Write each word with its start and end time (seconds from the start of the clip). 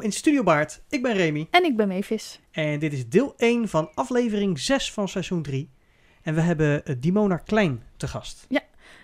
Welkom 0.00 0.16
in 0.18 0.24
Studio 0.24 0.42
Baard. 0.42 0.82
Ik 0.88 1.02
ben 1.02 1.12
Remy 1.12 1.46
En 1.50 1.64
ik 1.64 1.76
ben 1.76 1.88
Mavis. 1.88 2.40
en 2.50 2.78
dit 2.78 2.92
is 2.92 3.08
deel 3.08 3.34
1 3.36 3.68
van 3.68 3.90
aflevering 3.94 4.58
6 4.58 4.92
van 4.92 5.08
seizoen 5.08 5.42
3. 5.42 5.70
En 6.22 6.34
we 6.34 6.40
hebben 6.40 6.84
eh, 6.84 6.94
Dimona 6.98 7.36
Klein 7.36 7.82
te 7.96 8.08
gast. 8.08 8.46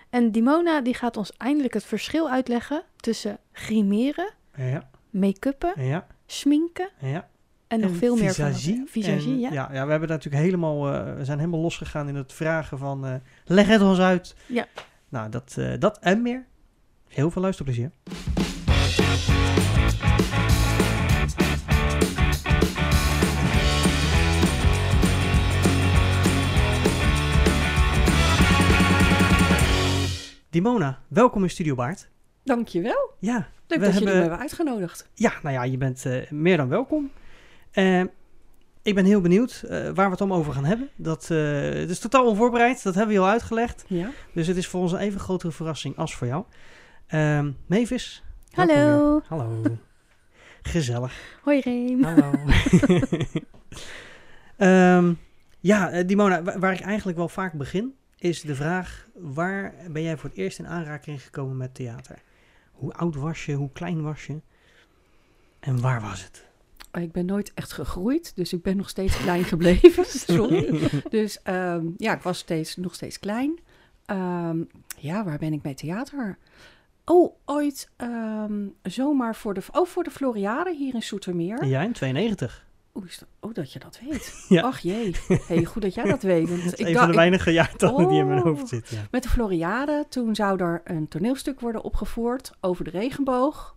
En 0.09 0.31
Dimona 0.31 0.81
die 0.81 0.93
gaat 0.93 1.17
ons 1.17 1.31
eindelijk 1.37 1.73
het 1.73 1.83
verschil 1.85 2.29
uitleggen 2.29 2.83
tussen 2.95 3.39
grimeren, 3.51 4.33
Ja, 4.55 4.89
make-uppen, 5.09 5.85
ja, 5.85 6.07
schminken 6.25 6.89
ja. 6.99 7.29
en 7.67 7.79
nog 7.79 7.95
veel 7.95 8.15
meer 8.15 8.33
van. 8.33 8.45
visagie. 8.53 8.83
Visagie, 8.85 9.33
En, 9.33 9.39
ja. 9.39 9.51
ja. 9.51 9.69
Ja, 9.73 9.85
we 9.85 9.91
hebben 9.91 10.09
natuurlijk 10.09 10.43
helemaal, 10.43 10.93
eh, 10.93 11.15
we 11.15 11.25
zijn 11.25 11.39
helemaal 11.39 11.61
losgegaan 11.61 12.07
in 12.07 12.15
het 12.15 12.33
vragen 12.33 12.77
van, 12.77 13.05
eh, 13.05 13.13
leg 13.45 13.67
het 13.67 13.81
ons 13.81 13.99
uit. 13.99 14.35
Ja. 14.45 14.67
Nou, 15.09 15.29
dat, 15.29 15.55
eh, 15.57 15.73
dat 15.79 15.99
en 15.99 16.21
meer. 16.21 16.45
Heel 17.07 17.31
veel 17.31 17.41
luisterplezier. 17.41 17.91
Dimona, 30.57 30.99
welkom 31.07 31.43
in 31.43 31.49
Studio 31.49 31.75
Baard. 31.75 32.09
Dankjewel. 32.43 33.11
Ja, 33.19 33.33
Leuk 33.35 33.45
We 33.67 33.77
dat 33.77 33.79
jullie 33.79 33.93
hebben- 33.93 34.13
me 34.13 34.19
hebben 34.19 34.39
uitgenodigd. 34.39 35.09
ja, 35.13 35.33
nou 35.43 35.55
ja, 35.55 35.63
je 35.63 35.77
bent 35.77 36.05
eh, 36.05 36.31
meer 36.31 36.57
dan 36.57 36.67
welkom. 36.69 37.11
Eh, 37.71 38.01
ik 38.81 38.95
ben 38.95 39.05
heel 39.05 39.21
benieuwd 39.21 39.63
eh, 39.67 39.69
waar 39.83 40.05
we 40.05 40.11
het 40.11 40.21
om 40.21 40.33
over 40.33 40.53
gaan 40.53 40.65
hebben. 40.65 40.89
Dat, 40.95 41.31
eh, 41.31 41.37
het 41.61 41.89
is 41.89 41.99
totaal 41.99 42.25
onvoorbereid, 42.25 42.83
dat 42.83 42.95
hebben 42.95 43.15
we 43.15 43.21
al 43.21 43.27
uitgelegd. 43.27 43.85
Ja. 43.87 44.09
Dus 44.33 44.47
het 44.47 44.57
is 44.57 44.67
voor 44.67 44.81
ons 44.81 44.91
een 44.91 44.97
even 44.99 45.19
grotere 45.19 45.51
verrassing 45.51 45.97
als 45.97 46.15
voor 46.15 46.27
jou. 46.27 46.43
Ehm 47.07 47.51
Mavis. 47.67 48.23
Hallo. 48.51 48.73
weer. 49.13 49.23
Hallo. 49.27 49.61
Gezellig. 50.73 51.39
Hoi 51.43 51.59
Reem. 51.59 52.03
Hallo. 52.03 52.31
Ehm, 54.57 55.13
ja, 55.59 56.03
Dimona, 56.03 56.43
wa- 56.43 56.59
waar 56.59 56.73
ik 56.73 56.79
eigenlijk 56.79 57.17
wel 57.17 57.29
vaak 57.29 57.53
begin, 57.53 57.93
is 58.17 58.41
de 58.41 58.55
vraag: 58.55 59.07
waar 59.13 59.73
ben 59.91 60.01
jij 60.01 60.17
voor 60.17 60.29
het 60.29 60.37
eerst 60.37 60.59
in 60.59 60.67
aanraking 60.67 61.23
gekomen 61.23 61.57
met 61.57 61.75
theater? 61.75 62.21
Hoe 62.71 62.93
oud 62.93 63.15
was 63.15 63.45
je? 63.45 63.53
Hoe 63.53 63.71
klein 63.71 64.01
was 64.01 64.25
je? 64.25 64.41
En 65.59 65.81
waar 65.81 66.01
was 66.01 66.23
het? 66.23 66.45
Ik 67.01 67.11
ben 67.11 67.25
nooit 67.25 67.51
echt 67.53 67.71
gegroeid, 67.71 68.35
dus 68.35 68.53
ik 68.53 68.61
ben 68.61 68.77
nog 68.77 68.89
steeds 68.89 69.17
klein 69.17 69.43
gebleven. 69.53 70.05
Sorry. 70.05 70.89
Dus 71.09 71.41
ehm, 71.41 71.85
ja, 71.97 72.13
ik 72.15 72.21
was 72.21 72.37
steeds, 72.37 72.75
nog 72.75 72.93
steeds 72.93 73.19
klein. 73.19 73.59
Ehm, 74.05 74.63
ja, 74.97 75.23
waar 75.23 75.37
ben 75.37 75.53
ik 75.53 75.63
met 75.63 75.77
theater? 75.77 76.37
Oh, 77.05 77.35
ooit 77.45 77.89
ehm, 77.95 78.67
zomaar 78.81 79.35
voor 79.35 79.53
de, 79.53 79.61
oh, 79.71 79.85
voor 79.85 80.03
de 80.03 80.11
Floriade 80.11 80.75
hier 80.75 80.93
in 80.93 81.01
Soetermeer. 81.01 81.65
Ja, 81.65 81.81
in 81.81 81.91
92. 81.91 82.66
Dat, 83.01 83.25
oh, 83.39 83.53
dat 83.53 83.73
je 83.73 83.79
dat 83.79 83.99
weet. 84.09 84.33
Ja. 84.49 84.61
Ach 84.61 84.79
jee, 84.79 85.15
hey, 85.47 85.65
goed 85.65 85.81
dat 85.81 85.93
jij 85.93 86.03
dat 86.03 86.21
weet. 86.21 86.49
Want 86.49 86.63
Het 86.63 86.73
is 86.73 86.79
ik 86.79 86.87
een 86.87 86.95
van 86.95 87.07
de 87.09 87.15
weinige 87.15 87.51
jaartallen 87.51 88.07
die 88.07 88.19
in 88.19 88.27
mijn 88.27 88.39
Oh. 88.39 88.45
hoofd 88.45 88.67
zit. 88.67 88.89
Ja. 88.89 89.07
met 89.11 89.23
de 89.23 89.29
Floriade, 89.29 90.05
toen 90.09 90.35
zou 90.35 90.59
er 90.61 90.81
een 90.83 91.07
toneelstuk 91.07 91.59
worden 91.59 91.83
opgevoerd 91.83 92.51
over 92.61 92.83
de 92.83 92.89
regenboog. 92.89 93.75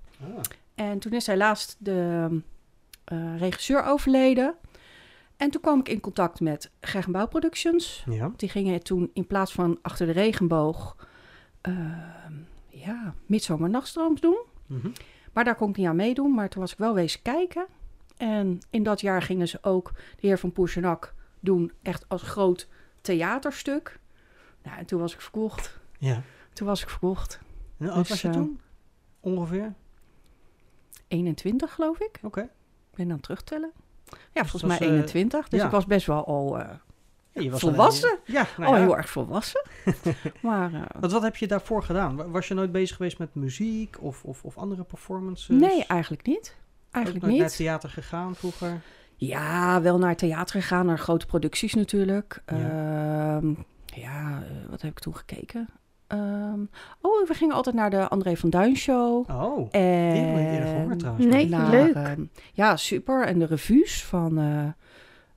En 0.75 0.99
toen 0.99 1.13
is 1.13 1.27
helaas 1.27 1.77
de 1.79 2.29
eh, 3.05 3.39
regisseur 3.39 3.83
overleden. 3.85 4.55
En 5.37 5.51
toen 5.51 5.61
kwam 5.61 5.79
ik 5.81 5.89
in 5.89 6.01
contact 6.01 6.41
met 6.41 6.71
Gergenbouw 6.81 7.27
Productions. 7.29 8.05
Ja. 8.11 8.33
Die 8.37 8.49
gingen 8.49 8.83
toen 8.83 9.11
in 9.13 9.27
plaats 9.27 9.53
van 9.53 9.79
achter 9.83 10.07
de 10.07 10.13
regenboog... 10.13 10.97
ehm 11.61 12.33
ja, 12.69 13.15
Midzomernachtstrooms 13.27 14.21
doen. 14.21 14.39
Mhm. 14.67 14.89
Maar 15.33 15.45
daar 15.45 15.55
kon 15.55 15.71
ik 15.71 15.77
niet 15.77 15.87
aan 15.87 15.97
meedoen. 15.97 16.35
Maar 16.35 16.49
toen 16.49 16.61
was 16.61 16.73
ik 16.73 16.79
wel 16.79 16.95
wezen 16.95 17.23
kijken. 17.23 17.67
En 18.21 18.59
in 18.71 18.83
dat 18.83 19.01
jaar 19.01 19.23
gingen 19.23 19.49
ze 19.49 19.59
ook 19.63 19.91
de 19.95 20.27
heer 20.27 20.39
van 20.39 20.53
Poersenak 20.53 21.15
doen. 21.41 21.73
Echt 21.83 22.09
als 22.09 22.23
groot 22.23 22.69
theaterstuk. 23.01 23.99
Nou, 24.63 24.79
en 24.79 24.85
toen 24.87 25.01
was 25.01 25.13
ik 25.15 25.21
verkocht. 25.21 25.79
ja. 25.99 26.23
Toen 26.53 26.67
was 26.67 26.83
ik 26.83 26.89
verkocht. 26.89 27.41
En 27.79 27.87
hoe 27.87 27.95
oud 27.95 27.99
Dus, 28.01 28.09
was 28.09 28.21
je 28.23 28.29
eh, 28.29 28.35
toen? 28.35 28.61
Ongeveer? 29.21 29.75
21 31.09 31.73
geloof 31.75 31.99
ik. 32.01 32.19
Oké. 32.23 32.41
Ik 32.41 32.97
ben 32.97 33.11
het 33.11 33.23
terugtellen. 33.23 33.71
Ja, 34.11 34.41
volgens 34.45 34.63
was, 34.63 34.79
mij 34.79 34.89
eh, 34.89 34.95
21. 34.95 35.49
Dus 35.49 35.61
ja. 35.61 35.65
ik 35.67 35.71
was 35.73 35.87
best 35.87 36.07
wel 36.07 36.27
al, 36.27 36.59
eh, 36.59 36.69
Ja, 37.31 37.43
je 37.43 37.51
was 37.51 37.61
Volwassen? 37.61 38.11
Een, 38.25 38.33
ja, 38.33 38.47
nou 38.57 38.77
heel 38.79 38.97
erg 38.97 39.09
volwassen. 39.11 39.63
maar 40.43 40.75
eh, 40.75 40.83
Want 41.01 41.13
wat 41.13 41.23
heb 41.23 41.37
je 41.37 41.47
daarvoor 41.47 41.83
gedaan? 41.83 42.17
Wa- 42.17 42.29
Was 42.29 42.49
je 42.49 42.55
nooit 42.55 42.73
bezig 42.73 42.97
geweest 42.97 43.19
met 43.19 43.35
muziek 43.35 43.97
of, 44.01 44.25
of, 44.25 44.45
of 44.45 44.57
andere 44.59 44.85
performances? 44.85 45.61
nee, 45.61 45.85
eigenlijk 45.87 46.27
niet. 46.27 46.57
Ook 46.91 46.97
Eigenlijk 46.97 47.25
nooit 47.25 47.37
naar 47.39 47.47
niet. 47.49 47.57
theater 47.57 47.89
gegaan 47.91 48.35
vroeger? 48.35 48.81
Ja, 49.17 49.81
wel 49.83 49.99
naar 49.99 50.17
theater 50.17 50.61
gegaan, 50.63 50.87
naar 50.87 50.99
grote 50.99 51.27
producties 51.27 51.75
natuurlijk. 51.75 52.43
Ja. 52.47 52.57
Ja, 52.59 53.41
ja 53.85 54.43
eh, 54.43 54.71
wat 54.71 54.83
heb 54.83 54.91
ik 54.91 54.99
toen 54.99 55.17
gekeken? 55.17 55.69
Ehm, 56.07 56.61
oh, 57.01 57.29
we 57.29 57.35
gingen 57.35 57.55
altijd 57.55 57.75
naar 57.75 57.91
de 57.91 58.09
André 58.09 58.37
van 58.37 58.51
Duin 58.51 58.77
show. 58.77 59.31
Oh, 59.31 59.71
die 59.71 59.81
heb 59.81 60.39
ik 60.39 60.51
niet 60.51 60.61
En 60.61 60.67
gehoord 60.67 60.99
trouwens. 60.99 61.27
Nee. 61.27 61.49
naar, 61.49 61.71
leuk. 61.71 61.95
ehm, 61.95 62.25
ja, 62.53 62.77
super. 62.77 63.27
En 63.27 63.39
de 63.39 63.45
revues 63.47 64.05
van, 64.05 64.39
eh, 64.39 64.65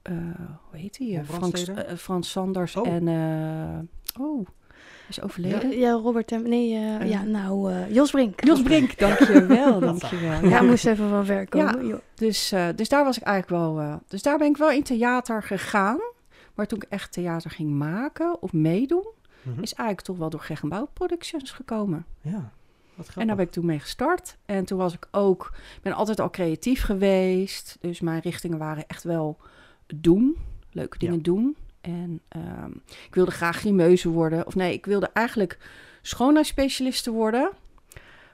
eh, 0.01 0.35
hoe 0.69 0.79
heet 0.79 0.97
die? 0.97 1.23
Frans, 1.23 1.65
Frans 1.97 2.31
Sanders 2.31 2.75
Oh. 2.75 2.87
en, 2.87 3.07
eh, 3.07 4.21
oh, 4.25 4.47
is 5.17 5.21
overleden. 5.23 5.77
Ja, 5.79 5.91
Robert 5.91 6.31
en... 6.31 6.49
Nee, 6.49 6.73
eh, 6.73 6.95
Eh. 7.01 7.09
ja, 7.09 7.23
nou, 7.23 7.71
eh, 7.71 7.93
Jos 7.93 8.11
Brink. 8.11 8.43
Jos 8.45 8.61
Brink, 8.61 8.97
dankjewel, 8.99 9.79
dankjewel. 9.79 10.45
Ja, 10.45 10.61
moest 10.61 10.85
even 10.85 11.09
van 11.09 11.25
ver 11.25 11.49
komen. 11.49 11.87
joh. 11.87 11.99
Dus, 12.15 12.51
eh, 12.51 12.67
dus 12.75 12.89
daar 12.89 13.03
was 13.03 13.17
ik 13.17 13.23
eigenlijk 13.23 13.63
wel. 13.63 13.79
eh, 13.79 13.95
dus 14.07 14.21
daar 14.21 14.37
ben 14.37 14.47
ik 14.47 14.57
wel 14.57 14.71
in 14.71 14.83
theater 14.83 15.43
gegaan. 15.43 15.99
Maar 16.55 16.65
toen 16.67 16.77
ik 16.81 16.87
echt 16.89 17.11
theater 17.13 17.51
ging 17.51 17.69
maken 17.69 18.41
of 18.41 18.53
meedoen, 18.53 19.07
Mhm. 19.41 19.61
is 19.61 19.73
eigenlijk 19.73 20.07
toch 20.07 20.17
wel 20.17 20.29
door 20.29 20.39
Geg 20.39 20.61
en 20.61 20.69
Bouw 20.69 20.87
Productions 20.93 21.51
gekomen. 21.51 22.05
Ja. 22.21 22.51
En 23.15 23.27
daar 23.27 23.35
ben 23.35 23.45
ik 23.45 23.51
toen 23.51 23.65
mee 23.65 23.79
gestart. 23.79 24.37
En 24.45 24.65
toen 24.65 24.77
was 24.77 24.93
ik 24.93 25.07
ook, 25.11 25.51
ik 25.75 25.81
ben 25.81 25.93
altijd 25.93 26.19
al 26.19 26.29
creatief 26.29 26.83
geweest. 26.83 27.77
Dus 27.81 27.99
mijn 28.01 28.19
richtingen 28.21 28.57
waren 28.57 28.83
echt 28.87 29.03
wel 29.03 29.37
doen, 29.95 30.37
leuke 30.71 30.97
dingen 30.97 31.15
Ja. 31.15 31.21
doen. 31.21 31.55
En 31.83 32.21
ehm, 32.27 32.71
ik 33.07 33.15
wilde 33.15 33.31
graag 33.31 33.57
grimeuze 33.57 34.09
worden. 34.09 34.47
Of 34.47 34.55
nee, 34.55 34.73
ik 34.73 34.85
wilde 34.85 35.09
eigenlijk 35.13 35.57
schoonheidsspecialiste 36.01 37.11
worden. 37.11 37.51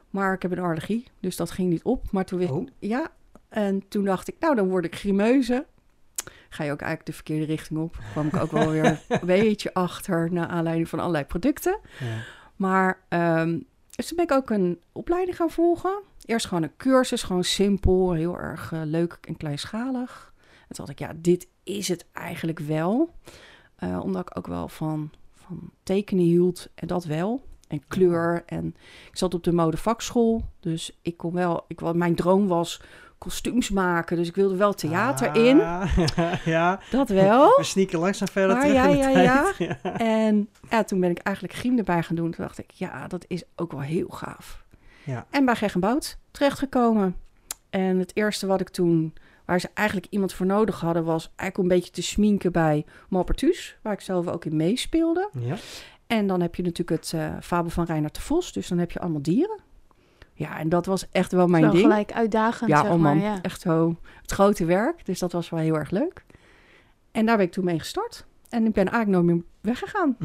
Maar 0.10 0.34
ik 0.34 0.42
heb 0.42 0.52
een 0.52 0.60
allergie, 0.60 1.08
dus 1.20 1.36
dat 1.36 1.52
ging 1.52 1.70
niet 1.70 1.84
op. 1.84 2.12
Maar 2.12 2.26
toen 2.26 2.50
Oh. 2.50 2.68
ja. 2.80 3.12
En 3.50 3.88
toen 3.88 4.04
dacht 4.04 4.28
ik, 4.28 4.36
nou, 4.40 4.56
dan 4.56 4.70
word 4.70 4.86
ik 4.86 4.96
grimeuze. 4.96 5.66
Ga 6.50 6.64
je 6.64 6.72
ook 6.72 6.82
eigenlijk 6.82 7.06
de 7.06 7.16
verkeerde 7.16 7.46
richting 7.46 7.80
op. 7.80 7.98
kwam 8.12 8.28
ik 8.28 8.36
ook 8.36 8.52
wel 8.52 8.70
weer 8.70 8.86
een 9.08 9.20
beetje 9.26 9.74
achter... 9.74 10.31
naar 10.31 10.48
aanleiding 10.48 10.90
van 10.90 11.00
allerlei 11.00 11.26
producten. 11.26 11.80
Ja. 12.00 12.24
Maar 12.56 13.00
dus 14.00 14.08
toen 14.08 14.18
ben 14.18 14.26
ik 14.26 14.31
ook 14.31 14.50
een 14.50 14.81
opleiding 14.92 15.36
gaan 15.36 15.50
volgen. 15.50 16.02
Eerst 16.26 16.46
gewoon 16.46 16.64
een 16.64 16.76
cursus, 16.78 17.24
gewoon 17.24 17.44
simpel, 17.44 18.14
heel 18.14 18.38
erg 18.38 18.72
eh, 18.72 18.81
leuk 18.84 19.18
en 19.22 19.38
kleinschalig. 19.38 20.34
En 20.68 20.76
toen 20.76 20.86
dacht 20.86 20.90
ik, 20.90 21.00
ja, 21.00 21.12
dit 21.16 21.48
is 21.78 21.88
het 21.88 22.06
eigenlijk 22.13 22.59
wel. 22.59 23.09
Eh, 23.75 24.00
omdat 24.03 24.22
ik 24.22 24.38
ook 24.38 24.47
wel 24.47 24.68
van, 24.68 25.09
van 25.34 25.69
tekenen 25.84 26.24
hield 26.25 26.68
en 26.75 26.88
dat 26.88 27.06
wel. 27.06 27.41
En 27.68 27.84
kleur. 27.88 28.44
En 28.46 28.75
ik 29.12 29.18
zat 29.18 29.34
op 29.34 29.44
de 29.44 29.52
modevakschool. 29.52 30.44
Dus 30.59 31.00
ik 31.02 31.18
kon 31.18 31.34
wel, 31.34 31.66
ik, 31.68 31.80
wa- 31.80 31.94
mijn 31.94 32.16
droom 32.16 32.47
was 32.47 32.81
kostuums 33.18 33.69
maken. 33.69 34.18
Dus 34.18 34.28
ik 34.28 34.35
wilde 34.35 34.56
wel 34.56 34.74
theater 34.74 35.35
in. 35.35 35.62
Ah, 35.62 35.97
ja, 36.46 36.80
Dat 36.91 37.10
wel. 37.10 37.45
we 37.57 37.63
sneaken 37.63 38.00
langzaam 38.00 38.27
verder 38.27 38.56
Maar 38.56 38.65
terug 38.65 38.77
ja, 38.77 38.88
in 38.88 39.13
de 39.13 39.19
ja, 39.22 39.42
tijd. 39.54 39.57
ja. 39.83 39.94
En 40.25 40.50
ja, 40.69 40.83
toen 40.83 41.00
ben 41.00 41.10
ik 41.10 41.18
eigenlijk 41.18 41.56
griem 41.57 41.77
erbij 41.77 42.04
gaan 42.04 42.15
doen. 42.15 42.31
Toen 42.31 42.45
dacht 42.45 42.60
ik, 42.60 42.72
ja, 42.72 43.07
dat 43.07 43.25
is 43.27 43.44
ook 43.56 43.72
wel 43.72 43.81
heel 43.81 44.07
gaaf. 44.10 44.63
Ja. 45.04 45.25
En 45.30 45.45
bij 45.45 45.56
Geg 45.56 45.74
en 45.74 45.80
Bout 45.80 46.18
terechtgekomen. 46.31 47.15
En 47.69 47.98
het 48.00 48.15
eerste 48.15 48.48
wat 48.48 48.62
ik 48.62 48.69
toen, 48.69 49.13
waar 49.50 49.60
ze 49.60 49.69
eigenlijk 49.74 50.07
iemand 50.10 50.34
voor 50.34 50.46
nodig 50.46 50.80
hadden, 50.80 51.04
was 51.04 51.31
eigenlijk 51.36 51.57
een 51.57 51.78
beetje 51.78 51.92
te 51.92 52.01
sminken 52.01 52.51
bij 52.51 52.86
Malpertus, 53.07 53.78
waar 53.81 53.94
ik 53.94 54.01
zelf 54.01 54.28
ook 54.28 54.46
in 54.46 54.56
meespeelde. 54.56 55.30
Ja. 55.40 55.56
En 56.07 56.28
dan 56.28 56.42
heb 56.42 56.56
je 56.56 56.63
natuurlijk 56.63 57.01
het 57.01 57.13
eh 57.13 57.34
fabel 57.42 57.69
van 57.69 57.86
Reinhard 57.86 58.16
de 58.16 58.22
Vos, 58.22 58.54
dus 58.54 58.68
dan 58.68 58.78
heb 58.78 58.92
je 58.92 59.00
allemaal 59.00 59.22
dieren. 59.22 59.60
Ja, 60.34 60.60
en 60.60 60.69
dat 60.69 60.86
was 60.86 61.10
echt 61.12 61.31
wel 61.31 61.48
mijn 61.48 61.63
Zo 61.63 61.69
ding. 61.72 61.81
gelijk 61.81 62.12
uitdagend, 62.12 62.69
Ja, 62.69 62.81
zeg 62.81 62.92
oh 62.92 62.98
man, 62.98 63.18
maar. 63.18 63.25
Ja. 63.25 63.42
echt 63.42 63.62
zo 63.62 63.96
het 64.22 64.31
grote 64.31 64.66
werk. 64.66 65.06
Dus 65.06 65.19
dat 65.19 65.31
was 65.31 65.50
wel 65.50 65.60
heel 65.60 65.75
erg 65.78 65.90
leuk. 65.92 66.24
En 67.12 67.25
daar 67.25 67.38
ben 67.38 67.46
ik 67.46 67.51
toen 67.51 67.66
mee 67.66 67.80
gestart. 67.80 68.25
En 68.50 68.66
ik 68.66 68.74
ben 68.74 68.88
eigenlijk 68.88 69.24
nooit 69.24 69.36
meer 69.36 69.46
weggegaan. 69.62 70.18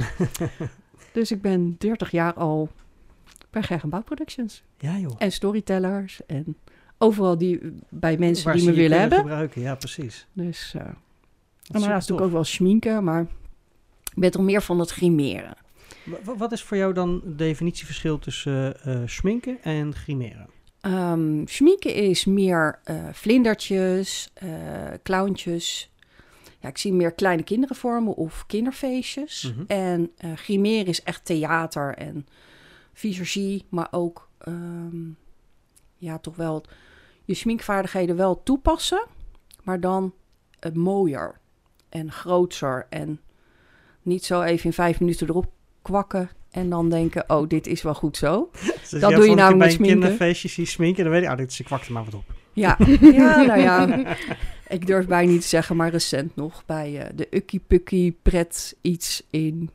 dus 1.13 1.31
ik 1.31 1.43
ben 1.43 1.75
30 1.79 2.11
jaar 2.11 2.35
al 2.35 2.69
bij 3.51 3.63
Gerg 3.63 3.83
en 3.83 3.89
Bouw 3.89 4.03
Productions. 4.03 4.63
ja, 4.79 4.99
joh. 4.99 5.15
En 5.19 5.33
storytellers 5.33 6.27
en 6.27 6.57
overal 7.05 7.39
die, 7.39 7.61
bij 7.89 8.17
mensen 8.19 8.45
Waar 8.45 8.55
die 8.55 8.65
me 8.65 8.71
je 8.71 8.77
willen 8.77 9.01
hebben. 9.01 9.19
gebruiken, 9.19 9.61
ja, 9.61 9.75
precies. 9.75 10.27
Dus, 10.33 10.73
uh, 10.77 10.83
Dat 10.83 10.93
en 11.73 11.81
daarnaast 11.81 12.11
ik 12.11 12.21
ook 12.21 12.33
wel 12.33 12.45
schminken, 12.45 13.05
maar 13.05 13.21
ik 14.05 14.15
ben 14.21 14.31
toch 14.31 14.43
meer 14.43 14.63
van 14.63 14.79
het 14.79 14.91
grimeren. 14.91 15.57
Wa- 16.25 16.37
Wat 16.37 16.53
is 16.53 16.63
voor 16.63 16.77
jou 16.77 16.93
dan 16.93 17.21
het 17.25 17.39
definitieverschil 17.39 18.19
tussen 18.19 18.83
eh, 18.83 18.95
eh, 18.95 19.09
schminken 19.09 19.59
en 19.63 19.95
grimeren? 19.95 20.47
Ehm 20.81 21.47
schminken 21.47 21.95
is 21.95 22.25
meer 22.25 22.79
eh, 22.85 22.97
vlindertjes, 23.13 24.31
eh 24.35 24.49
clowntjes. 25.03 25.91
Ja, 26.61 26.69
ik 26.69 26.79
zie 26.79 26.93
meer 26.93 27.13
kleine 27.13 27.43
kinderen 27.43 27.77
vormen 27.77 28.15
of 28.15 28.45
kinderfeestjes. 28.47 29.53
Mhm. 29.57 29.65
En 29.67 30.11
eh 30.17 30.33
grimeren 30.35 30.87
is 30.87 31.03
echt 31.03 31.25
theater 31.25 31.95
en 31.95 32.27
visagie, 32.93 33.65
maar 33.69 33.89
ook 33.91 34.29
ehm, 34.39 34.97
ja, 35.97 36.19
toch 36.19 36.37
wel 36.37 36.65
je 37.25 37.35
schminkvaardigheden 37.35 38.17
wel 38.17 38.43
toepassen, 38.43 39.07
maar 39.63 39.81
dan 39.81 40.13
eh, 40.59 40.73
mooier 40.73 41.41
en 41.89 42.13
grootser 42.13 42.87
en 42.91 43.21
niet 44.03 44.25
zo 44.25 44.43
even 44.43 44.65
in 44.65 44.73
vijf 44.73 45.01
minuten 45.01 45.29
erop 45.29 45.47
kwakken 45.83 46.31
en 46.51 46.71
dan 46.71 46.89
denken, 46.89 47.25
oh, 47.27 47.49
dit 47.49 47.67
is 47.67 47.83
wel 47.83 47.95
goed 47.95 48.17
zo. 48.17 48.51
Dus 48.91 49.01
Dat 49.01 49.15
doe 49.15 49.29
je 49.29 49.35
namelijk 49.35 49.59
bij 49.59 49.67
met 49.67 49.73
sminken. 49.73 50.01
kinderfeestje 50.01 50.49
zie 50.49 50.67
sminken, 50.67 51.05
dan 51.05 51.13
weet 51.13 51.23
ik, 51.23 51.29
ah, 51.29 51.37
dit 51.37 51.51
is 51.51 51.61
ik 51.61 51.67
kwak 51.67 51.85
er 51.85 51.93
maar 51.93 52.05
wat 52.05 52.15
op. 52.15 52.25
Ja, 52.53 52.77
ja 53.01 53.43
nou 53.43 53.61
ja, 53.61 54.05
ik 54.69 54.87
durf 54.87 55.07
bijna 55.07 55.31
niet 55.31 55.41
te 55.41 55.49
zeggen, 55.49 55.77
maar 55.77 55.91
recent 55.91 56.37
nog 56.37 56.65
bij 56.67 57.01
eh, 57.01 57.11
de 57.15 57.27
Ukkie 57.31 57.63
Pukkie 57.67 58.19
pret 58.23 58.77
iets 58.81 59.27
in 59.31 59.71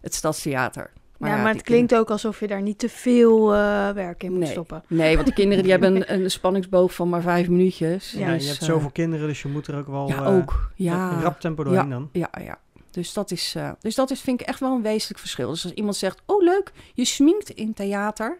het 0.00 0.14
Stadstheater. 0.14 0.90
Ja, 1.28 1.42
maar 1.42 1.52
het 1.52 1.62
klinkt 1.62 1.94
ook 1.94 2.10
alsof 2.10 2.40
je 2.40 2.46
daar 2.46 2.62
niet 2.62 2.78
te 2.78 2.88
veel 2.88 3.54
eh, 3.54 3.90
werk 3.90 4.22
in 4.22 4.30
moet 4.30 4.40
Nee. 4.40 4.50
stoppen. 4.50 4.82
Nee, 4.86 5.14
want 5.14 5.26
de 5.28 5.34
kinderen 5.34 5.62
die 5.62 5.72
hebben 5.72 5.96
een, 5.96 6.22
een 6.22 6.30
spanningsboog 6.30 6.94
van 6.94 7.08
maar 7.08 7.22
vijf 7.22 7.48
minuutjes. 7.48 8.12
Ja, 8.12 8.28
je 8.30 8.34
Dus, 8.38 8.46
hebt 8.48 8.60
eh, 8.60 8.66
zoveel 8.66 8.90
kinderen, 8.90 9.26
dus 9.28 9.42
je 9.42 9.48
moet 9.48 9.66
er 9.66 9.76
ook 9.76 9.86
wel 9.86 10.08
Ja, 10.08 10.22
eh, 10.24 10.36
ook. 10.36 10.70
Ja, 10.74 11.12
een 11.12 11.22
rap 11.22 11.40
tempo 11.40 11.64
doorheen 11.64 11.90
dan. 11.90 12.08
Ja, 12.12 12.30
ja. 12.44 12.58
Dus 12.90 13.12
dat, 13.12 13.30
is, 13.30 13.54
eh, 13.56 13.70
dus 13.80 13.94
dat 13.94 14.10
is, 14.10 14.20
vind 14.20 14.40
ik 14.40 14.46
echt 14.46 14.60
wel 14.60 14.74
een 14.74 14.82
wezenlijk 14.82 15.18
verschil. 15.20 15.50
Dus 15.50 15.64
als 15.64 15.72
iemand 15.72 15.96
zegt, 15.96 16.22
oh 16.26 16.42
leuk, 16.42 16.72
je 16.94 17.04
sminkt 17.04 17.50
in 17.50 17.72
theater, 17.74 18.38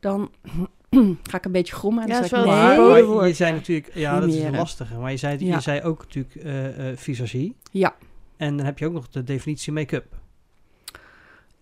dan 0.00 0.30
ga 1.30 1.36
ik 1.36 1.44
een 1.44 1.52
beetje 1.52 1.74
grommen. 1.74 2.02
En 2.02 2.08
Ja, 2.08 2.14
dan 2.14 2.24
is 2.24 2.30
zeg 2.30 2.38
ik, 2.40 2.44
wel 2.46 2.54
nee. 2.54 3.04
Maar, 3.04 3.14
maar 3.16 3.28
je 3.28 3.34
zei 3.34 3.50
ja. 3.50 3.56
natuurlijk, 3.56 3.90
ja, 3.94 4.20
dat 4.20 4.28
is 4.28 4.34
Grimeren. 4.34 4.58
lastig. 4.58 4.92
Maar 4.98 5.10
je 5.10 5.16
zei, 5.16 5.44
je 5.46 5.60
zei 5.60 5.82
ook 5.82 5.98
natuurlijk 5.98 6.34
eh 6.34 6.90
eh, 6.90 6.96
visagie. 6.96 7.56
Ja. 7.70 7.94
En 8.36 8.56
dan 8.56 8.66
heb 8.66 8.78
je 8.78 8.86
ook 8.86 8.92
nog 8.92 9.08
de 9.08 9.24
definitie 9.24 9.72
make-up. 9.72 10.04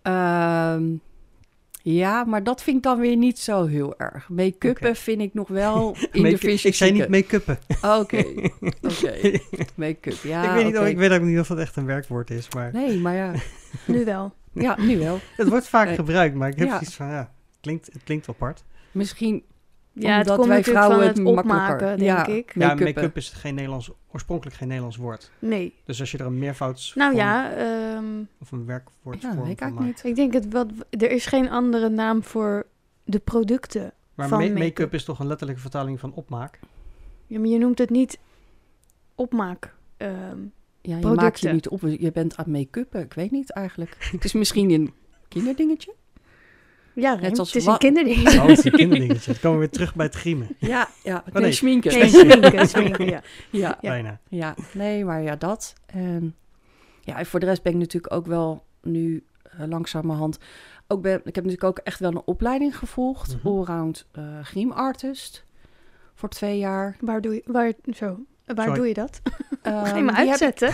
Ehm, 0.03 0.83
ja, 1.81 2.23
maar 2.23 2.43
dat 2.43 2.63
vind 2.63 2.77
ik 2.77 2.83
dan 2.83 2.99
weer 2.99 3.15
niet 3.15 3.39
zo 3.39 3.65
heel 3.65 3.99
erg. 3.99 4.29
Make-uppen 4.29 4.95
vind 4.95 5.21
ik 5.21 5.33
nog 5.33 5.47
wel 5.47 5.95
in 6.11 6.23
de 6.23 6.37
fysieke... 6.37 6.67
ik 6.67 6.75
zei 6.75 6.91
niet 6.91 7.07
make-uppen. 7.09 7.59
Oké, 7.81 8.23
oké. 8.81 9.39
Make-up, 9.75 10.17
ja, 10.23 10.43
ik, 10.43 10.51
weet 10.53 10.65
niet, 10.65 10.77
of, 10.77 10.85
ik 10.87 10.97
weet 10.97 11.11
ook 11.11 11.21
niet 11.21 11.39
of 11.39 11.47
dat 11.47 11.57
echt 11.57 11.75
een 11.75 11.85
werkwoord 11.85 12.29
is. 12.29 12.47
Maar 12.53 12.69
Nee, 12.73 12.97
maar 12.99 13.15
ja. 13.15 13.33
Nu 13.87 14.05
wel. 14.05 14.33
Ja, 14.53 14.75
nu 14.79 14.97
wel. 14.99 15.19
het 15.35 15.47
wordt 15.49 15.67
vaak 15.67 15.85
Nee. 15.87 15.95
gebruikt. 15.95 16.35
Maar 16.35 16.49
ik 16.49 16.57
heb 16.57 16.67
Ja. 16.67 16.73
zoiets 16.73 16.95
van, 16.95 17.07
ja, 17.07 17.17
het 17.51 17.57
klinkt, 17.61 17.89
het 17.93 18.03
klinkt 18.03 18.29
apart. 18.29 18.63
Misschien 18.91 19.43
Ja, 19.95 20.17
het 20.17 20.17
omdat 20.17 20.35
komt 20.35 20.47
wij 20.47 20.57
natuurlijk 20.57 20.85
van 20.85 20.93
vrouwen 20.95 21.07
het 21.07 21.17
het 21.17 21.25
makkelijker... 21.25 21.73
opmaken, 21.75 21.97
denk 21.97 22.27
ja, 22.27 22.27
ik. 22.27 22.53
Ja, 22.55 22.73
make-up 22.75 23.17
is 23.17 23.29
geen 23.29 23.55
Nederlands, 23.55 23.91
oorspronkelijk 24.11 24.55
geen 24.57 24.67
Nederlands 24.67 24.97
woord. 24.97 25.31
Nee. 25.39 25.73
Dus 25.85 25.99
als 25.99 26.11
je 26.11 26.17
er 26.17 26.25
een 26.25 26.37
meervouds 26.39 26.93
Nou 26.95 27.15
ja, 27.15 27.51
ehm, 27.55 28.05
of 28.39 28.51
een 28.51 28.65
werkwoord 28.65 29.21
Ja, 29.21 29.33
voor 29.33 29.45
weet 29.45 29.61
ik 29.61 29.79
niet. 29.79 30.01
ik 30.03 30.15
denk 30.15 30.33
het 30.33 30.51
wat. 30.51 30.67
Er 30.89 31.11
is 31.11 31.25
geen 31.25 31.49
andere 31.49 31.89
naam 31.89 32.23
voor 32.23 32.65
de 33.03 33.19
producten. 33.19 33.93
Maar 34.13 34.27
van 34.27 34.37
ma- 34.37 34.43
make-up. 34.43 34.63
make-up 34.63 34.93
is 34.93 35.03
toch 35.03 35.19
een 35.19 35.27
letterlijke 35.27 35.61
vertaling 35.61 35.99
van 35.99 36.13
opmaak? 36.13 36.59
Ja, 37.27 37.39
maar 37.39 37.47
je 37.49 37.57
noemt 37.57 37.77
het 37.77 37.89
niet 37.89 38.19
opmaak. 39.15 39.73
ehm, 39.97 40.11
Ja, 40.11 40.95
je 40.95 41.01
producten. 41.01 41.15
maakt 41.15 41.39
je 41.39 41.51
niet 41.51 41.69
op. 41.69 41.81
Je 41.81 42.11
bent 42.11 42.37
aan 42.37 42.45
het 42.45 42.53
make-uppen. 42.53 43.01
Ik 43.01 43.13
weet 43.13 43.31
niet 43.31 43.51
eigenlijk. 43.51 43.95
Het 44.11 44.23
is 44.25 44.33
misschien 44.33 44.69
een 44.71 44.93
kinderdingetje. 45.27 45.93
Ja, 46.93 47.13
Net 47.13 47.21
Rem, 47.21 47.39
als 47.39 47.53
het 47.53 47.61
is 47.61 47.65
een 47.65 47.77
kinderding. 47.77 48.27
Oh, 48.27 48.45
het 48.45 48.57
is 48.57 48.65
een 48.65 48.71
kinderdingetje. 48.71 49.31
Dan 49.31 49.41
komen 49.41 49.59
we 49.59 49.65
weer 49.65 49.73
terug 49.73 49.95
bij 49.95 50.05
het 50.05 50.15
griemen. 50.15 50.47
Ja, 50.59 50.87
ja. 51.03 51.23
nee. 51.33 51.43
nee, 51.43 51.51
schminken. 51.51 51.99
Nee, 51.99 52.07
sminken, 52.07 52.67
sminken, 52.67 53.05
ja. 53.05 53.21
Ja, 53.49 53.77
Ja. 53.81 53.89
Bijna. 53.89 54.19
ja, 54.29 54.55
nee, 54.73 55.05
maar 55.05 55.21
ja, 55.21 55.35
dat. 55.35 55.73
En 55.85 56.35
ja, 57.01 57.17
en 57.17 57.25
voor 57.25 57.39
de 57.39 57.45
rest 57.45 57.63
ben 57.63 57.71
ik 57.73 57.77
natuurlijk 57.79 58.13
ook 58.13 58.25
wel 58.25 58.63
nu 58.81 59.23
eh, 59.43 59.67
langzamerhand... 59.67 60.37
Ook 60.87 61.01
ben, 61.01 61.15
ik 61.23 61.35
heb 61.35 61.43
natuurlijk 61.45 61.63
ook 61.63 61.79
echt 61.79 61.99
wel 61.99 62.11
een 62.11 62.21
opleiding 62.25 62.77
gevolgd. 62.77 63.35
Mhm. 63.37 63.47
Allround 63.47 64.07
eh 64.11 64.23
griemartist. 64.43 65.45
Voor 66.13 66.29
twee 66.29 66.57
jaar. 66.57 66.95
Waar 66.99 67.21
doe 67.21 67.33
je, 67.33 67.43
waar, 67.45 67.73
zo, 67.93 68.19
waar 68.45 68.65
Sorry. 68.65 68.73
doe 68.73 68.87
je 68.87 68.93
dat? 68.93 69.21
Ehm, 69.61 69.85
Ga 69.85 69.95
je 69.95 70.03
me 70.03 70.13
heb 70.13 70.29
uitzetten? 70.29 70.73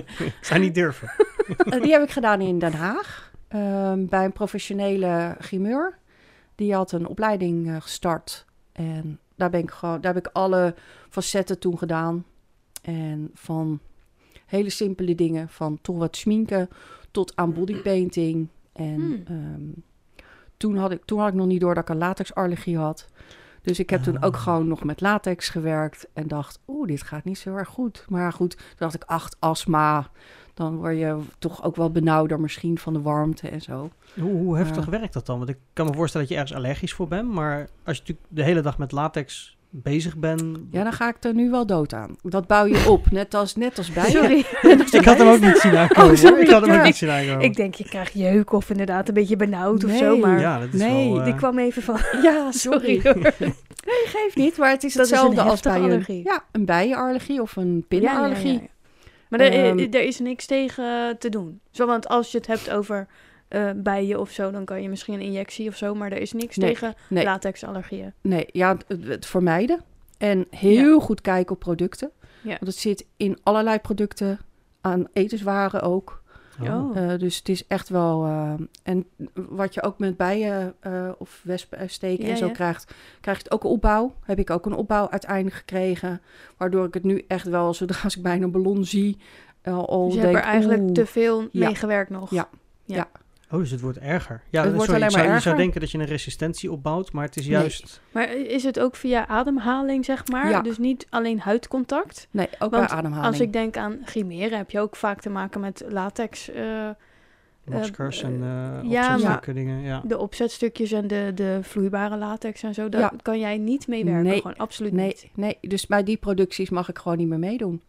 Zou 0.40 0.60
niet 0.60 0.74
durven. 0.74 1.12
Eh, 1.56 1.82
die 1.82 1.92
heb 1.92 2.02
ik 2.02 2.10
gedaan 2.10 2.40
in 2.40 2.58
Den 2.58 2.72
Haag. 2.72 3.29
Ehm, 3.50 4.06
bij 4.06 4.24
een 4.24 4.32
professionele 4.32 5.36
grimeur. 5.38 5.98
Die 6.54 6.74
had 6.74 6.92
een 6.92 7.06
opleiding 7.06 7.68
eh, 7.68 7.76
gestart. 7.80 8.44
En 8.72 9.18
daar, 9.34 9.50
ben 9.50 9.60
ik 9.60 9.70
gewoon, 9.70 10.00
daar 10.00 10.14
heb 10.14 10.26
ik 10.26 10.32
alle 10.32 10.74
facetten 11.08 11.58
toen 11.58 11.78
gedaan. 11.78 12.24
En 12.82 13.30
van 13.34 13.80
hele 14.46 14.70
simpele 14.70 15.14
dingen. 15.14 15.48
Van 15.48 15.78
toch 15.82 15.96
wat 15.96 16.16
schminken 16.16 16.68
tot 17.10 17.36
aan 17.36 17.52
bodypainting. 17.52 18.48
En 18.72 18.94
Hmm. 18.94 19.22
ehm, 19.26 19.62
toen, 20.56 20.76
had 20.76 20.90
ik, 20.90 21.04
toen 21.04 21.18
had 21.18 21.28
ik 21.28 21.34
nog 21.34 21.46
niet 21.46 21.60
door 21.60 21.74
dat 21.74 21.82
ik 21.82 21.88
een 21.88 21.98
latexallergie 21.98 22.78
had. 22.78 23.08
Dus 23.62 23.78
ik 23.78 23.90
heb 23.90 24.02
toen 24.02 24.18
Ah. 24.18 24.26
ook 24.26 24.36
gewoon 24.36 24.68
nog 24.68 24.84
met 24.84 25.00
latex 25.00 25.48
gewerkt. 25.48 26.08
En 26.12 26.28
dacht, 26.28 26.58
oeh, 26.68 26.86
dit 26.88 27.02
gaat 27.02 27.24
niet 27.24 27.38
zo 27.38 27.54
erg 27.56 27.68
goed. 27.68 28.04
Maar 28.08 28.32
goed, 28.32 28.56
toen 28.56 28.64
dacht 28.76 28.94
ik, 28.94 29.04
acht, 29.04 29.36
astma. 29.38 30.10
Dan 30.60 30.76
word 30.76 30.98
je 30.98 31.16
toch 31.38 31.64
ook 31.64 31.76
wel 31.76 31.90
benauwder 31.90 32.40
misschien 32.40 32.78
van 32.78 32.92
de 32.92 33.00
warmte 33.00 33.48
en 33.48 33.60
zo. 33.60 33.90
Hoe, 34.20 34.30
hoe 34.32 34.56
heftig 34.56 34.84
Ja. 34.84 34.90
werkt 34.90 35.12
dat 35.12 35.26
dan? 35.26 35.38
Want 35.38 35.50
ik 35.50 35.56
kan 35.72 35.86
me 35.86 35.94
voorstellen 35.94 36.26
dat 36.26 36.36
je 36.36 36.42
ergens 36.42 36.58
allergisch 36.58 36.92
voor 36.92 37.08
bent. 37.08 37.28
Maar 37.32 37.58
als 37.84 37.96
je 37.96 38.02
natuurlijk 38.02 38.26
de 38.28 38.42
hele 38.42 38.60
dag 38.60 38.78
met 38.78 38.92
latex 38.92 39.56
bezig 39.70 40.16
bent... 40.16 40.42
Ja, 40.70 40.82
dan 40.82 40.92
ga 40.92 41.08
ik 41.08 41.16
er 41.24 41.34
nu 41.34 41.50
wel 41.50 41.66
dood 41.66 41.92
aan. 41.94 42.16
Dat 42.22 42.46
bouw 42.46 42.64
je 42.66 42.88
op, 42.88 43.10
net 43.20 43.34
als, 43.34 43.56
net 43.56 43.78
als 43.78 43.92
bij 43.92 44.04
je. 44.04 44.10
Sorry. 44.10 44.44
Ik 45.00 45.04
had 45.04 45.18
hem 45.18 45.28
ook 45.28 45.40
niet 45.40 45.56
zien 45.58 45.76
aankomen. 45.76 46.10
Oh. 46.32 46.40
Ik 46.40 46.48
had 46.50 46.66
hem 46.66 46.78
ook 46.78 46.84
niet 46.84 46.96
zien 46.96 47.10
aankomen. 47.10 47.40
Ik 47.40 47.56
denk, 47.56 47.74
je 47.74 47.84
krijgt 47.84 48.12
jeuk 48.14 48.52
of 48.52 48.70
inderdaad 48.70 49.08
een 49.08 49.14
beetje 49.14 49.36
benauwd 49.36 49.84
of 49.84 49.90
Nee. 49.90 49.98
zo. 49.98 50.16
Maar 50.16 50.40
ja, 50.40 50.58
dat 50.58 50.68
is 50.72 50.80
Nee, 50.80 51.08
wel... 51.10 51.18
eh, 51.18 51.24
die 51.24 51.34
kwam 51.34 51.58
even 51.58 51.82
van... 51.82 51.96
Ja, 52.22 52.52
Sorry 52.52 53.00
hoor. 53.02 53.14
Nee, 53.18 54.02
geeft 54.04 54.36
niet, 54.36 54.56
maar 54.58 54.70
het 54.70 54.84
is 54.84 54.94
Dat 54.94 55.04
is 55.06 55.10
een 55.12 55.16
hetzelfde 55.18 55.50
als 55.50 55.60
bij 55.60 55.76
een, 55.76 55.82
allergie. 55.82 56.24
ja, 56.24 56.44
een 56.52 56.64
bijenallergie 56.64 57.40
of 57.42 57.56
een 57.56 57.68
Ja, 57.68 57.74
ja, 57.78 57.84
pinnenallergie. 57.88 58.52
ja, 58.52 58.60
ja. 58.60 58.68
Maar 59.30 59.40
er, 59.40 59.52
Ehm, 59.52 59.78
er 59.78 60.02
is 60.02 60.18
niks 60.18 60.46
tegen 60.46 61.18
te 61.18 61.28
doen. 61.28 61.60
Zo, 61.70 61.86
want 61.86 62.08
als 62.08 62.32
je 62.32 62.38
het 62.38 62.46
hebt 62.46 62.70
over 62.70 63.06
eh 63.48 63.70
bijen 63.76 64.20
of 64.20 64.30
zo, 64.30 64.50
dan 64.50 64.64
kan 64.64 64.82
je 64.82 64.88
misschien 64.88 65.14
een 65.14 65.20
injectie 65.20 65.68
of 65.68 65.76
zo. 65.76 65.94
Maar 65.94 66.12
er 66.12 66.20
is 66.20 66.32
niks 66.32 66.56
Nee, 66.56 66.68
tegen 66.70 66.94
nee. 67.08 67.24
latexallergieën. 67.24 68.12
Nee, 68.20 68.46
ja, 68.52 68.76
het, 68.86 69.04
het 69.06 69.26
vermijden. 69.26 69.82
En 70.18 70.46
heel 70.50 71.00
goed 71.00 71.20
kijken 71.20 71.52
op 71.54 71.60
producten. 71.60 72.10
Ja. 72.42 72.48
Want 72.48 72.66
het 72.66 72.76
zit 72.76 73.06
in 73.16 73.38
allerlei 73.42 73.78
producten, 73.78 74.38
aan 74.80 75.06
etenswaren 75.12 75.82
ook. 75.82 76.19
Oh. 76.62 76.96
Eh, 76.96 77.18
dus 77.18 77.36
het 77.36 77.48
is 77.48 77.66
echt 77.66 77.88
wel... 77.88 78.24
eh, 78.24 78.52
en 78.82 79.06
wat 79.34 79.74
je 79.74 79.82
ook 79.82 79.98
met 79.98 80.16
bijen 80.16 80.74
eh, 80.80 81.08
of 81.18 81.40
wespensteken 81.44 82.24
Ja, 82.24 82.30
en 82.30 82.36
zo 82.36 82.46
ja. 82.46 82.52
krijgt... 82.52 82.94
krijg 83.20 83.36
je 83.38 83.42
het 83.42 83.52
ook 83.52 83.64
een 83.64 83.70
opbouw. 83.70 84.14
Heb 84.24 84.38
ik 84.38 84.50
ook 84.50 84.66
een 84.66 84.74
opbouw 84.74 85.10
uiteindelijk 85.10 85.56
gekregen. 85.56 86.20
Waardoor 86.56 86.86
ik 86.86 86.94
het 86.94 87.04
nu 87.04 87.24
echt 87.28 87.46
wel, 87.46 87.74
zodra 87.74 88.02
als 88.04 88.16
ik 88.16 88.22
bijna 88.22 88.44
een 88.44 88.50
ballon 88.50 88.84
zie... 88.84 89.18
al 89.64 90.04
Dus 90.04 90.14
je 90.14 90.20
denk, 90.20 90.32
hebt 90.34 90.44
er 90.46 90.50
eigenlijk 90.52 90.82
oeh, 90.82 90.92
te 90.92 91.06
veel 91.06 91.40
Ja. 91.40 91.66
mee 91.66 91.74
gewerkt 91.74 92.10
nog. 92.10 92.30
Ja. 92.30 92.48
Oh, 93.52 93.58
dus 93.58 93.70
het 93.70 93.80
wordt 93.80 93.98
erger. 93.98 94.34
Ja, 94.34 94.40
Het 94.42 94.52
dat- 94.52 94.64
wordt 94.64 94.78
sorry, 94.80 94.94
alleen 94.94 95.10
zou, 95.10 95.24
maar 95.26 95.34
Je 95.34 95.40
zou 95.40 95.54
erger. 95.54 95.56
denken 95.56 95.80
dat 95.80 95.90
je 95.90 95.98
een 95.98 96.04
resistentie 96.04 96.72
opbouwt, 96.72 97.12
maar 97.12 97.24
het 97.24 97.36
is 97.36 97.46
Nee. 97.46 97.52
juist... 97.58 98.00
Maar 98.12 98.32
is 98.36 98.62
het 98.64 98.80
ook 98.80 98.96
via 98.96 99.26
ademhaling, 99.28 100.04
zeg 100.04 100.26
maar? 100.28 100.48
Ja. 100.50 100.60
Dus 100.60 100.78
niet 100.78 101.06
alleen 101.10 101.40
huidcontact? 101.40 102.28
Nee, 102.30 102.48
ook 102.58 102.70
Want 102.70 102.88
bij 102.88 102.96
ademhaling. 102.96 103.26
Als 103.32 103.40
ik 103.40 103.52
denk 103.52 103.76
aan 103.76 103.98
grimeren, 104.04 104.58
heb 104.58 104.70
je 104.70 104.80
ook 104.80 104.96
vaak 104.96 105.20
te 105.20 105.30
maken 105.30 105.60
met 105.60 105.84
latex. 105.88 106.50
eh, 106.50 106.88
Maskers 107.64 108.22
en 108.22 108.32
eh 108.42 108.90
ja, 108.90 109.12
opzetstukken 109.14 109.54
dingen. 109.54 109.80
Ja. 109.82 110.02
de 110.04 110.18
opzetstukjes 110.18 110.92
en 110.92 111.06
de, 111.06 111.32
de 111.34 111.58
vloeibare 111.62 112.16
latex 112.16 112.62
en 112.62 112.74
zo. 112.74 112.88
Daar 112.88 113.00
Ja. 113.00 113.12
kan 113.22 113.38
jij 113.38 113.58
niet 113.58 113.86
mee 113.88 114.04
werken. 114.04 114.22
Nee, 114.22 114.40
Gewoon 114.40 114.56
absoluut 114.56 114.92
Nee, 114.92 115.06
niet. 115.06 115.28
nee, 115.34 115.58
dus 115.60 115.86
bij 115.86 116.02
die 116.02 116.16
producties 116.16 116.70
mag 116.70 116.88
ik 116.88 116.98
gewoon 116.98 117.18
niet 117.18 117.28
meer 117.28 117.38
meedoen. 117.38 117.82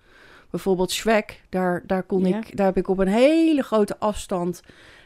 Bijvoorbeeld 0.50 0.92
Shrek, 0.92 1.42
daar, 1.50 1.84
daar, 1.86 2.04
kon 2.04 2.26
Ja. 2.26 2.38
ik, 2.38 2.58
daar 2.58 2.66
heb 2.66 2.78
ik 2.78 2.88
op 2.88 2.98
een 3.00 3.08
hele 3.08 3.62
grote 3.62 3.96
afstand... 4.00 4.62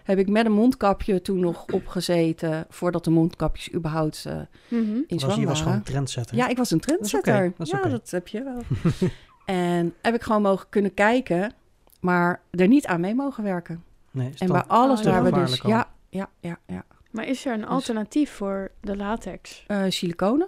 heb 0.05 0.17
ik 0.17 0.29
met 0.29 0.45
een 0.45 0.51
mondkapje 0.51 1.21
toen 1.21 1.39
nog 1.39 1.65
opgezeten... 1.73 2.65
voordat 2.69 3.03
de 3.03 3.09
mondkapjes 3.09 3.73
überhaupt 3.73 4.25
eh, 4.25 4.33
Mhm. 4.67 4.79
in 5.07 5.19
Was, 5.19 5.35
je 5.35 5.45
was 5.45 5.57
gewoon 5.57 5.63
waren. 5.63 5.83
trendsetter. 5.83 6.35
Ja, 6.37 6.47
ik 6.47 6.57
was 6.57 6.71
een 6.71 6.79
trendsetter. 6.79 7.53
dat 7.57 7.69
ja, 7.69 7.81
dat 7.81 8.09
heb 8.11 8.27
je 8.27 8.43
wel. 8.43 8.61
en 9.45 9.93
heb 10.01 10.13
ik 10.15 10.21
gewoon 10.21 10.41
mogen 10.41 10.69
kunnen 10.69 10.93
kijken... 10.93 11.53
maar 11.99 12.41
er 12.51 12.67
niet 12.67 12.85
aan 12.87 13.01
mee 13.01 13.15
mogen 13.15 13.43
werken. 13.43 13.83
nee, 14.11 14.29
is 14.33 14.39
En 14.39 14.47
dat- 14.47 14.55
bij 14.55 14.65
alles 14.77 15.01
ja. 15.01 15.11
waar 15.11 15.23
we 15.23 15.31
dus... 15.31 15.63
Al. 15.63 15.69
Ja, 15.69 15.89
ja, 16.09 16.29
ja, 16.39 16.57
ja. 16.67 16.83
Maar 17.11 17.27
is 17.27 17.45
er 17.45 17.53
een 17.53 17.59
Dus- 17.59 17.69
alternatief 17.69 18.31
voor 18.31 18.71
de 18.81 18.95
latex? 18.95 19.63
Eh, 19.67 19.83
siliconen. 19.89 20.47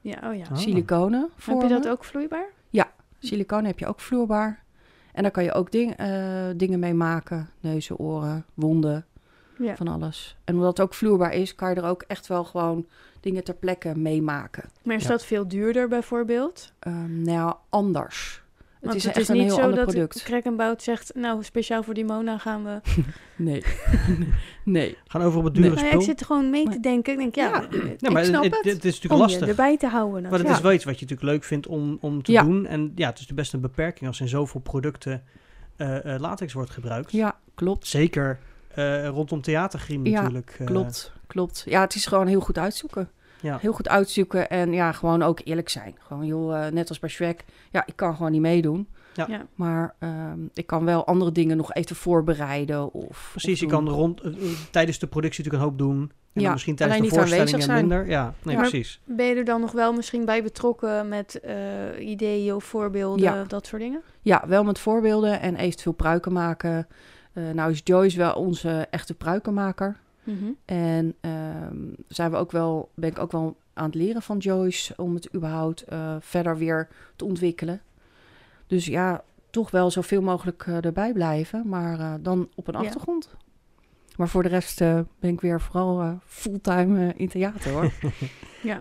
Ja, 0.00 0.18
oh 0.24 0.34
ja. 0.34 0.44
Oh. 0.50 0.56
Siliconen 0.56 1.30
Heb 1.44 1.62
je 1.62 1.68
dat 1.68 1.88
ook 1.88 2.04
vloeibaar? 2.04 2.46
Siliconen 3.18 3.66
heb 3.66 3.78
je 3.78 3.86
ook 3.86 4.00
vloerbaar. 4.00 4.62
En 5.16 5.22
daar 5.22 5.30
kan 5.30 5.44
je 5.44 5.52
ook 5.52 5.70
ding, 5.72 5.96
eh, 5.96 6.44
dingen 6.56 6.78
mee 6.78 6.94
maken. 6.94 7.48
Neuzen, 7.60 7.98
oren, 7.98 8.44
wonden. 8.54 9.04
Ja. 9.58 9.76
van 9.76 9.88
alles. 9.88 10.36
En 10.44 10.54
omdat 10.54 10.68
het 10.76 10.80
ook 10.80 10.94
vloerbaar 10.94 11.32
is, 11.34 11.54
kan 11.54 11.70
je 11.70 11.74
er 11.76 11.84
ook 11.88 12.02
echt 12.06 12.26
wel 12.26 12.44
gewoon 12.44 12.86
dingen 13.20 13.44
ter 13.44 13.54
plekke 13.54 13.98
meemaken. 13.98 14.64
Maar 14.82 14.96
is 14.96 15.02
Ja. 15.02 15.08
dat 15.08 15.24
veel 15.24 15.48
duurder 15.48 15.88
bijvoorbeeld? 15.88 16.72
Ehm 16.78 17.22
nou, 17.22 17.54
anders. 17.68 18.42
Het 18.86 18.96
is 18.96 19.04
het 19.04 19.12
echt 19.12 19.22
is 19.22 19.28
een 19.28 19.34
niet 19.36 19.44
heel 19.44 19.54
zo 19.54 19.60
ander 19.60 19.76
dat 19.76 19.84
product. 19.86 20.22
Krekkenbout 20.22 20.82
zegt, 20.82 21.14
nou, 21.14 21.44
speciaal 21.44 21.82
voor 21.82 21.94
die 21.94 22.04
Mona 22.04 22.38
gaan 22.38 22.64
we... 22.64 22.80
Nee. 23.36 23.62
nee. 24.64 24.96
Gaan 25.06 25.22
over 25.22 25.38
op 25.38 25.44
het 25.44 25.54
dure 25.54 25.68
Nou 25.68 25.80
ja, 25.80 25.86
spul. 25.86 26.00
ik 26.00 26.06
zit 26.06 26.24
gewoon 26.24 26.50
mee 26.50 26.62
te 26.62 26.68
Maar- 26.68 26.80
denken. 26.80 27.12
Ik 27.12 27.18
denk, 27.18 27.34
ja, 27.34 27.48
Ja. 27.48 27.62
ik 27.70 27.94
Ja, 28.00 28.10
maar 28.10 28.24
snap 28.24 28.42
het, 28.42 28.54
het. 28.54 28.64
het, 28.64 28.72
het 28.74 28.84
is 28.84 28.94
natuurlijk 28.94 29.12
om 29.14 29.18
lastig. 29.20 29.40
je 29.40 29.46
erbij 29.50 29.76
te 29.76 29.86
houden. 29.86 30.22
Maar 30.30 30.38
het 30.38 30.48
is 30.48 30.60
wel 30.60 30.72
iets 30.72 30.84
wat 30.84 30.98
je 30.98 31.06
natuurlijk 31.06 31.30
leuk 31.30 31.44
vindt 31.44 31.66
om, 31.66 31.98
om 32.00 32.22
te 32.22 32.32
Ja. 32.32 32.42
doen. 32.42 32.66
En 32.66 32.92
ja, 32.94 33.08
het 33.08 33.18
is 33.18 33.26
best 33.26 33.52
een 33.52 33.60
beperking 33.60 34.06
als 34.08 34.20
in 34.20 34.28
zoveel 34.28 34.60
producten 34.60 35.22
eh, 35.76 36.14
eh, 36.14 36.20
latex 36.20 36.52
wordt 36.52 36.70
gebruikt. 36.70 37.12
Ja, 37.12 37.36
klopt. 37.54 37.86
Zeker 37.86 38.38
eh, 38.74 39.08
rondom 39.08 39.40
theatergriem 39.42 40.06
Ja, 40.06 40.12
natuurlijk. 40.20 40.56
eh, 40.58 40.66
Klopt, 40.66 41.12
klopt. 41.26 41.62
Ja, 41.66 41.80
het 41.80 41.94
is 41.94 42.06
gewoon 42.06 42.26
heel 42.26 42.40
goed 42.40 42.58
uitzoeken. 42.58 43.10
Ja. 43.40 43.58
Heel 43.60 43.72
goed 43.72 43.88
uitzoeken 43.88 44.48
en 44.50 44.72
ja, 44.72 44.92
gewoon 44.92 45.22
ook 45.22 45.40
eerlijk 45.44 45.68
zijn. 45.68 45.94
Gewoon, 45.98 46.26
joh, 46.26 46.66
eh, 46.66 46.72
net 46.72 46.88
als 46.88 46.98
bij 46.98 47.08
Shrek, 47.10 47.44
ja, 47.70 47.82
ik 47.86 47.96
kan 47.96 48.16
gewoon 48.16 48.32
niet 48.32 48.40
meedoen. 48.40 48.88
Ja. 49.14 49.26
Ja. 49.28 49.46
Maar 49.54 49.94
ehm, 49.98 50.38
ik 50.54 50.66
kan 50.66 50.84
wel 50.84 51.06
andere 51.06 51.32
dingen 51.32 51.56
nog 51.56 51.72
even 51.72 51.96
voorbereiden 51.96 52.92
of... 52.92 53.28
Precies, 53.30 53.52
of 53.52 53.60
je 53.60 53.66
kan 53.66 53.88
rond, 53.88 54.20
eh, 54.20 54.32
eh, 54.32 54.36
tijdens 54.70 54.98
de 54.98 55.06
productie 55.06 55.44
natuurlijk 55.44 55.64
een 55.64 55.70
hoop 55.70 55.90
doen. 55.90 56.00
En 56.00 56.42
Ja, 56.42 56.42
dan 56.42 56.52
misschien 56.52 56.76
tijdens 56.76 56.98
alleen 56.98 57.10
de 57.10 57.20
aanwezig 57.20 57.62
zijn. 57.62 57.78
minder. 57.80 58.08
Ja, 58.08 58.34
nee, 58.42 58.54
Ja. 58.54 58.60
precies. 58.60 59.00
Ben 59.04 59.26
je 59.26 59.34
er 59.34 59.44
dan 59.44 59.60
nog 59.60 59.72
wel 59.72 59.92
misschien 59.92 60.24
bij 60.24 60.42
betrokken 60.42 61.08
met 61.08 61.40
eh, 61.40 62.08
ideeën 62.08 62.54
of 62.54 62.64
voorbeelden, 62.64 63.22
Ja. 63.22 63.44
dat 63.44 63.66
soort 63.66 63.82
dingen? 63.82 64.00
Ja, 64.22 64.44
wel 64.46 64.64
met 64.64 64.78
voorbeelden 64.78 65.40
en 65.40 65.56
eventueel 65.56 65.94
pruiken 65.94 66.32
maken. 66.32 66.86
Eh, 67.32 67.42
nou 67.54 67.70
is 67.70 67.80
Joyce 67.84 68.18
wel 68.18 68.32
onze 68.34 68.86
echte 68.90 69.14
pruikenmaker. 69.14 69.96
Mhm. 70.26 70.44
En 70.64 71.14
ehm, 71.20 71.76
zijn 72.08 72.30
we 72.30 72.36
ook 72.36 72.50
wel, 72.52 72.90
ben 72.94 73.10
ik 73.10 73.18
ook 73.18 73.32
wel 73.32 73.56
aan 73.74 73.84
het 73.86 73.94
leren 73.94 74.22
van 74.22 74.38
Joyce 74.38 74.94
om 74.96 75.14
het 75.14 75.34
überhaupt 75.34 75.82
eh, 75.82 76.16
verder 76.20 76.56
weer 76.58 76.88
te 77.16 77.24
ontwikkelen. 77.24 77.80
Dus 78.66 78.86
ja, 78.86 79.24
toch 79.50 79.70
wel 79.70 79.90
zoveel 79.90 80.22
mogelijk 80.22 80.64
eh, 80.66 80.84
erbij 80.84 81.12
blijven, 81.12 81.68
maar 81.68 82.00
eh, 82.00 82.14
dan 82.20 82.48
op 82.54 82.66
een 82.68 82.74
Ja. 82.74 82.80
achtergrond. 82.86 83.34
Maar 84.16 84.28
voor 84.28 84.42
de 84.42 84.48
rest 84.48 84.80
eh, 84.80 85.00
ben 85.18 85.30
ik 85.32 85.40
weer 85.40 85.60
vooral 85.60 86.00
eh, 86.00 86.12
fulltime 86.26 87.12
in 87.16 87.28
theater 87.28 87.72
hoor. 87.72 87.92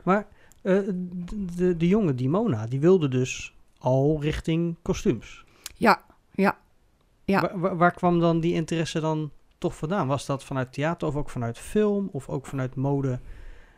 Maar 0.03 0.27
eh, 0.61 0.79
de, 0.87 1.45
de, 1.55 1.77
de 1.77 1.87
jonge 1.87 2.15
Dimona, 2.15 2.65
die 2.67 2.79
wilde 2.79 3.07
dus 3.07 3.53
al 3.77 4.17
richting 4.21 4.75
kostuums. 4.81 5.43
ja, 5.75 6.03
ja. 6.31 6.57
Ja. 7.25 7.41
Waar, 7.41 7.59
waar, 7.59 7.77
waar 7.77 7.91
kwam 7.93 8.19
dan 8.19 8.39
die 8.39 8.53
interesse 8.53 8.99
dan 8.99 9.31
toch 9.57 9.75
vandaan? 9.75 10.07
Was 10.07 10.25
dat 10.25 10.43
vanuit 10.43 10.73
theater 10.73 11.07
of 11.07 11.15
ook 11.15 11.29
vanuit 11.29 11.57
film 11.57 12.09
of 12.11 12.29
ook 12.29 12.45
vanuit 12.45 12.75
mode 12.75 13.19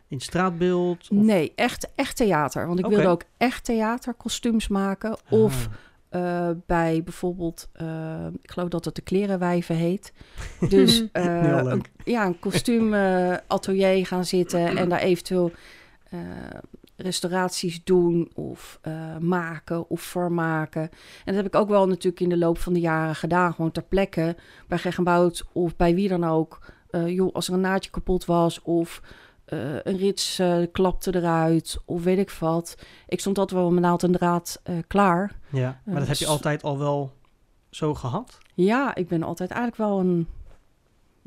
in 0.08 0.20
straatbeeld? 0.20 1.08
Of... 1.12 1.18
Nee, 1.18 1.52
echt, 1.56 1.88
echt 1.96 2.18
theater. 2.18 2.68
Want 2.68 2.80
ik 2.80 2.86
wilde 2.86 3.08
ook 3.08 3.24
echt 3.38 3.64
theaterkostuums 3.64 4.68
maken. 4.68 5.18
Of 5.30 5.68
Ah, 5.68 5.74
eh, 6.10 6.50
bij 6.66 7.04
bijvoorbeeld, 7.04 7.70
eh, 7.74 8.28
ik 8.42 8.52
geloof 8.52 8.70
dat 8.70 8.86
het 8.86 8.96
de 8.96 9.02
klerenwijven 9.02 9.76
heet. 9.76 10.14
Dus 10.70 11.00
leuk. 11.00 11.10
een, 11.14 11.84
ja, 12.04 12.26
een 12.26 12.40
kostuumatelier 12.40 14.06
gaan 14.06 14.26
zitten 14.26 14.78
en 14.78 14.90
daar 14.90 15.00
eventueel 15.00 15.52
restauraties 16.98 17.84
doen 17.84 18.32
of 18.34 18.80
eh, 18.82 19.18
maken 19.18 19.90
of 19.90 20.02
vermaken. 20.02 20.82
En 20.82 20.90
dat 21.26 21.36
heb 21.36 21.46
ik 21.46 21.56
ook 21.56 21.70
wel 21.70 21.88
natuurlijk 21.88 22.22
in 22.22 22.30
de 22.30 22.38
loop 22.38 22.58
van 22.58 22.74
de 22.74 22.80
jaren 22.80 23.16
gedaan. 23.16 23.54
Gewoon 23.54 23.72
ter 23.72 23.84
plekke 23.84 24.36
bij 24.68 24.78
Geggenbout 24.78 25.46
of 25.54 25.76
bij 25.76 25.96
wie 25.96 26.10
dan 26.10 26.24
ook. 26.24 26.60
Eh, 26.90 27.08
joh, 27.08 27.34
als 27.34 27.48
er 27.48 27.54
een 27.54 27.62
naadje 27.62 27.90
kapot 27.90 28.26
was 28.26 28.62
of 28.62 29.02
eh, 29.46 29.76
een 29.84 29.98
rits 29.98 30.42
klapte 30.72 31.16
eruit 31.16 31.78
of 31.86 32.04
weet 32.04 32.18
ik 32.18 32.32
wat. 32.32 32.78
Ik 33.08 33.20
stond 33.20 33.38
altijd 33.38 33.60
wel 33.60 33.72
met 33.72 33.84
naald 33.84 34.04
en 34.04 34.12
draad 34.12 34.62
klaar. 34.88 35.40
ja, 35.50 35.82
maar 35.86 36.00
dat 36.00 36.08
heb 36.08 36.18
je 36.18 36.24
dus- 36.24 36.34
altijd 36.34 36.64
al 36.64 36.78
wel 36.78 37.12
zo 37.70 37.94
gehad? 37.94 38.38
Ja, 38.54 38.96
ik 38.96 39.08
ben 39.08 39.24
altijd 39.24 39.52
eigenlijk 39.52 39.90
wel 39.90 40.00
een... 40.00 40.28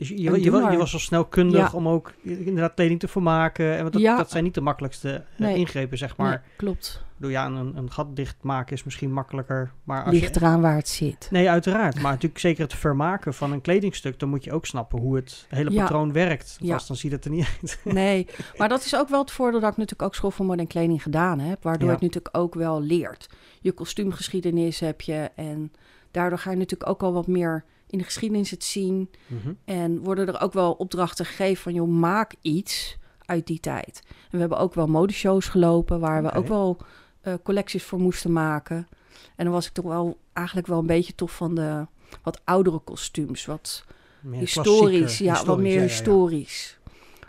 Dus 0.01 0.09
je, 0.09 0.23
je, 0.23 0.43
je, 0.43 0.77
was 0.77 0.93
al 0.93 0.99
snel 0.99 1.25
kundig 1.25 1.71
Ja. 1.73 1.77
om 1.79 1.89
ook 1.89 2.13
inderdaad 2.23 2.75
kleding 2.75 3.01
te 3.01 3.09
vermaken. 3.09 3.73
En 3.75 3.81
want 3.81 3.93
dat, 3.93 4.03
Ja. 4.03 4.17
dat 4.17 4.31
zijn 4.31 4.45
niet 4.45 4.55
de 4.55 4.61
makkelijkste 4.61 5.13
eh, 5.13 5.39
Nee. 5.39 5.57
ingrepen, 5.57 5.99
zeg 5.99 6.17
maar. 6.17 6.29
Nee, 6.29 6.39
klopt. 6.57 7.05
Door 7.17 7.31
ja, 7.31 7.47
een, 7.47 7.77
een 7.77 7.91
gat 7.91 8.17
dichtmaken 8.17 8.77
is 8.77 8.85
misschien 8.85 9.13
makkelijker. 9.13 9.73
Maar 9.85 10.05
als 10.05 10.15
Ligt 10.15 10.35
je, 10.35 10.41
eraan 10.41 10.61
waar 10.61 10.77
het 10.77 10.89
zit. 10.89 11.29
Nee, 11.31 11.51
uiteraard. 11.51 11.95
Maar 11.95 12.13
natuurlijk 12.13 12.41
zeker 12.41 12.63
het 12.63 12.75
vermaken 12.75 13.35
van 13.35 13.53
een 13.53 13.61
kledingstuk, 13.61 14.19
dan 14.19 14.29
moet 14.29 14.45
je 14.45 14.53
ook 14.53 14.67
snappen 14.67 14.99
hoe 15.01 15.17
het 15.17 15.47
hele 15.49 15.71
Ja. 15.71 15.83
patroon 15.83 16.13
werkt. 16.13 16.57
Ja. 16.61 16.73
Vast 16.73 16.89
dan 16.89 16.97
ziet 16.97 17.13
het 17.13 17.25
er 17.25 17.31
niet 17.31 17.47
uit. 17.61 17.81
Nee, 17.95 18.27
maar 18.57 18.69
dat 18.69 18.85
is 18.85 18.97
ook 18.97 19.09
wel 19.09 19.21
het 19.21 19.31
voordeel 19.31 19.61
dat 19.61 19.71
ik 19.71 19.77
natuurlijk 19.77 20.09
ook 20.09 20.15
school 20.15 20.31
voor 20.31 20.67
kleding 20.67 21.03
gedaan 21.03 21.39
heb. 21.39 21.63
Waardoor 21.63 21.91
het 21.91 22.01
natuurlijk 22.01 22.37
ook 22.37 22.55
wel 22.55 22.83
leert. 22.83 23.29
Je 23.61 23.73
kostuumgeschiedenis 23.73 24.81
heb 24.81 25.01
je 25.01 25.31
en 25.35 25.73
daardoor 26.11 26.39
ga 26.39 26.51
je 26.51 26.57
natuurlijk 26.57 26.91
ook 26.91 27.03
al 27.03 27.13
wat 27.13 27.27
meer 27.27 27.65
in 27.91 27.99
de 27.99 28.05
geschiedenis 28.05 28.51
het 28.51 28.65
zien. 28.65 29.11
Mhm. 29.27 29.53
En 29.65 29.99
worden 29.99 30.27
er 30.27 30.41
ook 30.41 30.53
wel 30.53 30.73
opdrachten 30.73 31.25
gegeven 31.25 31.63
van, 31.63 31.75
joh, 31.75 31.89
maak 31.89 32.35
iets 32.41 32.99
uit 33.25 33.47
die 33.47 33.61
tijd. 33.61 34.03
En 34.07 34.15
we 34.31 34.39
hebben 34.39 34.59
ook 34.59 34.75
wel 34.75 34.87
modeshows 34.87 35.49
gelopen 35.49 36.01
waar 36.01 36.23
we 36.23 36.33
ook 36.33 36.49
wel 36.49 36.77
eh, 37.21 37.35
collecties 37.43 37.85
voor 37.85 38.01
moesten 38.01 38.33
maken. 38.33 38.89
En 39.37 39.45
dan 39.45 39.55
was 39.55 39.67
ik 39.67 39.73
toch 39.73 39.85
wel 39.85 40.19
eigenlijk 40.33 40.67
wel 40.67 40.79
een 40.79 40.87
beetje 40.87 41.15
toch 41.15 41.31
van 41.31 41.55
de 41.55 41.87
wat 42.23 42.41
oudere 42.45 42.79
kostuums, 42.79 43.47
wat 43.47 43.85
Meer 44.21 44.41
historisch, 44.41 45.19
ja, 45.19 45.45
wat 45.45 45.59
meer 45.59 45.67
ja, 45.67 45.75
ja, 45.75 45.81
ja. 45.81 45.87
historisch. 45.87 46.79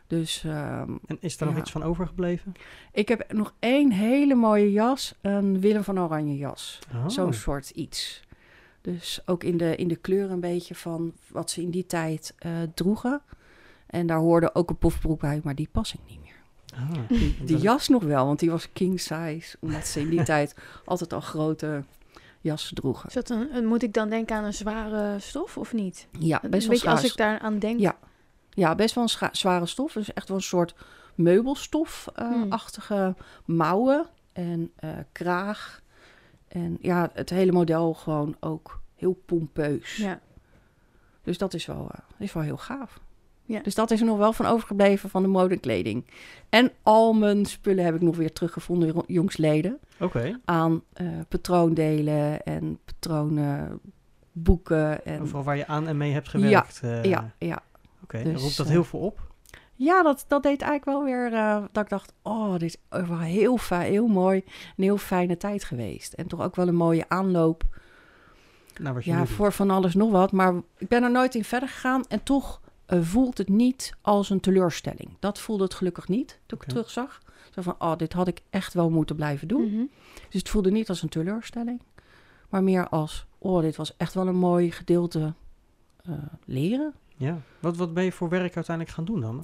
Dus 0.08 0.44
ehm, 0.44 0.92
En 1.06 1.18
is 1.20 1.40
er 1.40 1.46
nog 1.46 1.58
iets 1.58 1.72
van 1.72 1.84
overgebleven? 1.84 2.54
ik 2.92 3.08
heb 3.08 3.34
nog 3.34 3.54
één 3.60 3.92
hele 3.92 4.36
mooie 4.36 4.72
jas, 4.72 5.16
een 5.22 5.60
Willem 5.60 5.84
van 5.84 6.00
Oranje 6.00 6.38
jas. 6.38 6.80
Oh. 6.94 7.08
Zo'n 7.08 7.34
soort 7.34 7.70
iets. 7.70 8.22
Dus 8.82 9.22
ook 9.26 9.44
in 9.44 9.58
de, 9.58 9.76
in 9.76 9.88
de 9.88 9.96
kleur 9.96 10.32
een 10.32 10.40
beetje 10.40 10.76
van 10.76 11.14
wat 11.28 11.52
ze 11.52 11.62
in 11.62 11.70
die 11.70 11.86
tijd 11.86 12.34
eh, 12.38 12.52
droegen. 12.74 13.22
En 13.88 14.08
daar 14.08 14.18
hoorde 14.18 14.56
ook 14.56 14.70
een 14.70 14.78
pofbroek 14.78 15.20
bij, 15.20 15.42
maar 15.44 15.56
die 15.56 15.70
pas 15.72 15.94
ik 15.94 16.00
niet 16.08 16.22
meer. 16.22 16.40
Ah. 16.76 16.92
Die, 17.46 17.58
jas 17.58 17.88
nog 17.88 18.04
wel, 18.04 18.26
want 18.26 18.40
die 18.40 18.50
was 18.50 18.72
king 18.74 19.00
size. 19.00 19.58
Omdat 19.60 19.88
ze 19.88 20.00
in 20.00 20.10
die 20.10 20.24
tijd 20.34 20.56
altijd 20.86 21.14
al 21.14 21.22
grote 21.22 21.84
jassen 22.42 22.76
droegen. 22.76 23.08
Is 23.08 23.14
dat 23.14 23.30
een, 23.30 23.66
moet 23.66 23.84
ik 23.84 23.94
dan 23.94 24.10
denken 24.10 24.36
aan 24.36 24.44
een 24.44 24.54
zware 24.54 25.20
stof 25.20 25.58
of 25.58 25.74
niet? 25.74 26.08
Ja, 26.20 26.42
best 26.50 26.68
wel 26.68 26.72
beetje 26.72 26.90
als 26.90 27.00
zwaar. 27.00 27.12
ik 27.12 27.18
daar 27.18 27.40
aan 27.40 27.60
denk. 27.60 27.80
Ja. 27.80 27.98
Ja, 28.54 28.76
best 28.76 28.96
wel 28.96 29.04
een 29.04 29.30
zware 29.32 29.66
stof. 29.66 29.94
Dus 29.94 30.14
echt 30.14 30.28
wel 30.28 30.38
een 30.38 30.44
soort 30.44 30.76
meubelstof-achtige 31.16 33.16
mouwen 33.46 34.08
en 34.34 34.72
eh, 34.76 34.90
kraag. 35.12 35.81
En 36.52 36.78
ja, 36.82 37.10
het 37.14 37.30
hele 37.30 37.52
model 37.52 37.94
gewoon 37.94 38.36
ook 38.40 38.82
heel 38.96 39.22
pompeus. 39.26 39.96
Ja. 39.96 40.20
Dus 41.24 41.38
dat 41.38 41.54
is 41.54 41.66
wel, 41.66 41.90
eh, 41.92 42.00
is 42.26 42.34
wel 42.34 42.44
heel 42.44 42.58
gaaf. 42.58 43.00
Ja. 43.46 43.60
Dus 43.62 43.76
dat 43.76 43.92
is 43.92 44.00
er 44.00 44.06
nog 44.06 44.18
wel 44.18 44.34
van 44.34 44.46
overgebleven 44.46 45.10
van 45.10 45.22
de 45.22 45.28
modekleding. 45.28 46.06
En 46.50 46.72
al 46.82 47.14
mijn 47.14 47.46
spullen 47.46 47.86
heb 47.86 47.96
ik 47.96 48.02
nog 48.02 48.16
weer 48.16 48.32
teruggevonden 48.34 49.04
jongsleden. 49.08 49.80
Oké. 50.00 50.40
Aan 50.46 50.84
eh, 50.94 51.08
patroondelen 51.28 52.44
en 52.44 52.80
patronen, 52.86 53.80
boeken. 54.32 55.06
En, 55.06 55.22
Overal 55.22 55.44
waar 55.44 55.58
je 55.58 55.68
aan 55.68 55.88
en 55.88 55.98
mee 55.98 56.12
hebt 56.12 56.28
gewerkt. 56.28 56.80
eh, 56.84 57.04
ja, 57.04 57.32
ja. 57.38 57.64
Oké, 58.04 58.24
dus, 58.24 58.42
roept 58.42 58.58
dat 58.58 58.68
heel 58.68 58.84
veel 58.84 59.00
op? 59.00 59.20
Ja, 59.84 60.04
dat, 60.04 60.26
dat 60.28 60.44
deed 60.44 60.62
eigenlijk 60.62 60.86
wel 60.86 61.04
weer 61.04 61.34
eh, 61.34 61.64
dat 61.72 61.84
ik 61.84 61.90
dacht, 61.90 62.14
oh, 62.22 62.52
dit 62.52 62.62
is 62.62 62.78
wel 62.90 63.20
heel, 63.20 63.58
fijn, 63.58 63.92
heel 63.92 64.08
mooi, 64.08 64.44
een 64.78 64.84
heel 64.84 64.98
fijne 64.98 65.38
tijd 65.38 65.64
geweest. 65.64 66.14
En 66.14 66.28
toch 66.28 66.42
ook 66.42 66.56
wel 66.56 66.68
een 66.68 66.76
mooie 66.76 67.10
aanloop 67.10 67.64
Nou, 68.82 68.94
wat 68.94 69.04
je 69.04 69.12
ja, 69.12 69.18
doet. 69.18 69.30
voor 69.30 69.54
van 69.54 69.70
alles 69.70 69.94
nog 69.94 70.12
wat. 70.12 70.32
Maar 70.32 70.54
ik 70.78 70.88
ben 70.88 71.04
er 71.04 71.12
nooit 71.12 71.36
in 71.36 71.44
verder 71.44 71.70
gegaan 71.70 72.04
en 72.08 72.24
toch 72.24 72.62
eh, 72.86 73.00
voelt 73.02 73.38
het 73.38 73.50
niet 73.50 73.94
als 74.02 74.30
een 74.30 74.40
teleurstelling. 74.40 75.10
Dat 75.20 75.40
voelde 75.40 75.64
het 75.64 75.74
gelukkig 75.74 76.08
niet 76.08 76.40
toen 76.46 76.58
ik 76.58 76.64
het 76.64 76.70
terugzag. 76.70 77.22
Zo 77.50 77.62
van, 77.62 77.76
oh, 77.80 77.98
dit 77.98 78.14
had 78.14 78.28
ik 78.28 78.42
echt 78.50 78.74
wel 78.74 78.90
moeten 78.90 79.16
blijven 79.16 79.48
doen. 79.48 79.74
Mhm. 79.74 79.84
Dus 80.30 80.40
het 80.40 80.50
voelde 80.50 80.72
niet 80.72 80.90
als 80.90 81.02
een 81.02 81.10
teleurstelling, 81.10 81.82
maar 82.50 82.64
meer 82.64 82.90
als, 82.90 83.26
oh, 83.38 83.62
dit 83.62 83.76
was 83.76 83.98
echt 83.98 84.14
wel 84.14 84.28
een 84.28 84.36
mooi 84.36 84.72
gedeelte 84.72 85.34
eh, 86.04 86.14
leren. 86.46 86.94
Ja. 87.18 87.38
Wat, 87.60 87.78
wat 87.78 87.94
ben 87.94 88.04
je 88.04 88.12
voor 88.12 88.30
werk 88.30 88.56
uiteindelijk 88.56 88.96
gaan 88.96 89.06
doen 89.06 89.22
dan? 89.22 89.44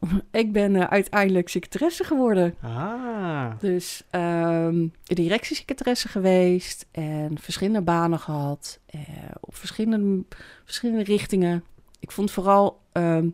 Ik 0.30 0.52
ben 0.52 0.76
eh, 0.76 0.84
uiteindelijk 0.84 1.48
secretaresse 1.48 2.04
geworden. 2.04 2.54
Ah, 2.62 3.50
Dus 3.58 4.02
ehm 4.10 4.86
directiesecretaresse 5.04 6.08
geweest 6.08 6.86
en 6.90 7.38
verschillende 7.40 7.82
banen 7.82 8.18
gehad. 8.18 8.78
eh, 8.86 9.00
op 9.40 9.54
verschillende, 9.56 10.24
verschillende 10.64 11.02
richtingen. 11.04 11.64
Ik 12.00 12.10
vond 12.10 12.30
vooral, 12.30 12.80
ehm, 12.92 13.28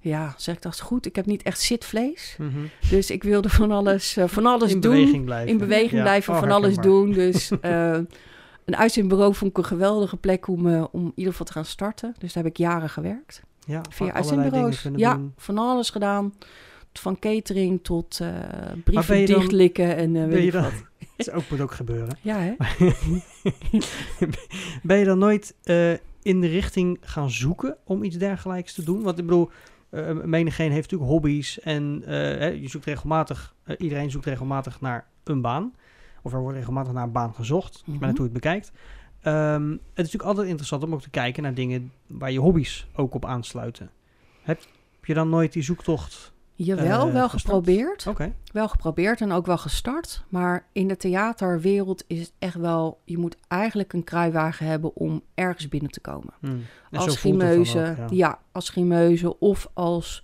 ja, 0.00 0.34
zeg 0.36 0.54
ik 0.54 0.62
dat 0.62 0.80
goed, 0.80 1.06
ik 1.06 1.16
heb 1.16 1.26
niet 1.26 1.42
echt 1.42 1.60
zitvlees. 1.60 2.36
mhm. 2.38 2.58
Dus 2.90 3.10
ik 3.10 3.22
wilde 3.22 3.48
van 3.48 3.70
alles, 3.70 4.16
eh, 4.16 4.24
van 4.28 4.46
alles 4.46 4.72
in 4.72 4.80
doen. 4.80 4.92
beweging 4.92 5.24
blijven. 5.24 5.48
In 5.48 5.58
beweging 5.58 5.90
Ja. 5.92 6.02
blijven, 6.02 6.34
Oh, 6.34 6.40
van 6.40 6.50
alles 6.50 6.76
doen. 6.76 7.12
Dus 7.12 7.50
een 8.64 8.76
uitzendbureau 8.76 9.34
vond 9.34 9.50
ik 9.50 9.56
een 9.58 9.64
geweldige 9.64 10.16
plek 10.16 10.48
om, 10.48 10.66
om 10.82 11.04
in 11.04 11.12
ieder 11.14 11.30
geval 11.32 11.46
te 11.46 11.52
gaan 11.52 11.64
starten. 11.64 12.14
Dus 12.18 12.32
daar 12.32 12.42
heb 12.42 12.52
ik 12.52 12.58
jaren 12.58 12.90
gewerkt. 12.90 13.42
Ja, 13.66 13.82
Via 13.90 14.12
allerlei 14.12 14.50
dingen 14.50 14.64
uitzendbureaus. 14.64 14.82
Ja, 14.96 15.14
doen. 15.14 15.32
van 15.36 15.58
alles 15.58 15.90
gedaan. 15.90 16.34
Van 16.92 17.18
catering 17.18 17.78
tot 17.82 18.18
ben 18.18 18.82
brieven 18.84 19.26
dichtlikken 19.26 19.96
en 19.96 20.16
eh, 20.16 20.26
weet 20.26 20.40
je 20.40 20.46
ik 20.46 20.52
wat. 20.52 20.62
dat 20.98 21.08
is 21.16 21.30
ook, 21.30 21.50
moet 21.50 21.60
ook 21.60 21.72
gebeuren. 21.72 22.18
Ja, 22.20 22.38
hè? 22.38 22.54
ben 24.82 24.98
je 24.98 25.04
dan 25.04 25.18
nooit 25.18 25.54
eh, 25.62 25.92
in 26.22 26.40
de 26.40 26.46
richting 26.46 26.98
gaan 27.00 27.30
zoeken 27.30 27.76
om 27.84 28.02
iets 28.02 28.16
dergelijks 28.16 28.72
te 28.74 28.84
doen? 28.84 29.02
Want 29.02 29.18
ik 29.18 29.24
bedoel, 29.26 29.50
eh 29.90 30.12
menigeen 30.24 30.70
heeft 30.70 30.82
natuurlijk 30.90 31.10
hobby's 31.10 31.60
en 31.60 32.02
je 32.60 32.68
zoekt 32.68 32.84
regelmatig, 32.84 33.54
iedereen 33.78 34.10
zoekt 34.10 34.24
regelmatig 34.24 34.80
naar 34.80 35.06
een 35.24 35.40
baan. 35.40 35.74
Of 36.22 36.32
er 36.32 36.40
wordt 36.40 36.56
regelmatig 36.56 36.92
naar 36.92 37.04
een 37.04 37.12
baan 37.12 37.34
gezocht, 37.34 37.82
mm 37.86 37.92
Mhm. 37.92 38.00
maar 38.00 38.10
hoe 38.10 38.18
je 38.18 38.24
het 38.24 38.32
bekijkt. 38.32 38.72
Ehm, 39.26 39.70
het 39.70 39.78
is 39.80 39.94
natuurlijk 39.94 40.24
altijd 40.24 40.46
interessant 40.46 40.82
om 40.82 40.92
ook 40.94 41.02
te 41.02 41.10
kijken 41.10 41.42
naar 41.42 41.54
dingen 41.54 41.92
waar 42.06 42.32
je 42.32 42.38
hobby's 42.40 42.86
ook 42.94 43.14
op 43.14 43.24
aansluiten. 43.24 43.90
Heb 44.42 44.60
je 45.02 45.14
dan 45.14 45.28
nooit 45.28 45.52
die 45.52 45.62
zoektocht? 45.62 46.32
Jawel, 46.54 47.06
Eh, 47.06 47.12
wel 47.12 47.28
gestart? 47.28 47.54
geprobeerd. 47.54 48.06
Oké. 48.06 48.34
Wel 48.52 48.68
geprobeerd 48.68 49.20
en 49.20 49.32
ook 49.32 49.46
wel 49.46 49.58
gestart. 49.58 50.24
Maar 50.28 50.66
in 50.72 50.88
de 50.88 50.96
theaterwereld 50.96 52.04
is 52.06 52.20
het 52.20 52.32
echt 52.38 52.54
wel... 52.54 53.00
Je 53.04 53.18
moet 53.18 53.36
eigenlijk 53.48 53.92
een 53.92 54.04
kruiwagen 54.04 54.66
hebben 54.66 54.96
om 54.96 55.22
ergens 55.34 55.68
binnen 55.68 55.90
te 55.90 56.00
komen. 56.00 56.34
Hmm. 56.40 56.62
Als 56.92 57.24
ook, 57.24 57.34
ja. 57.72 58.06
ja. 58.10 58.38
als 58.52 58.64
schimeuze 58.66 59.38
of 59.38 59.68
als 59.74 60.22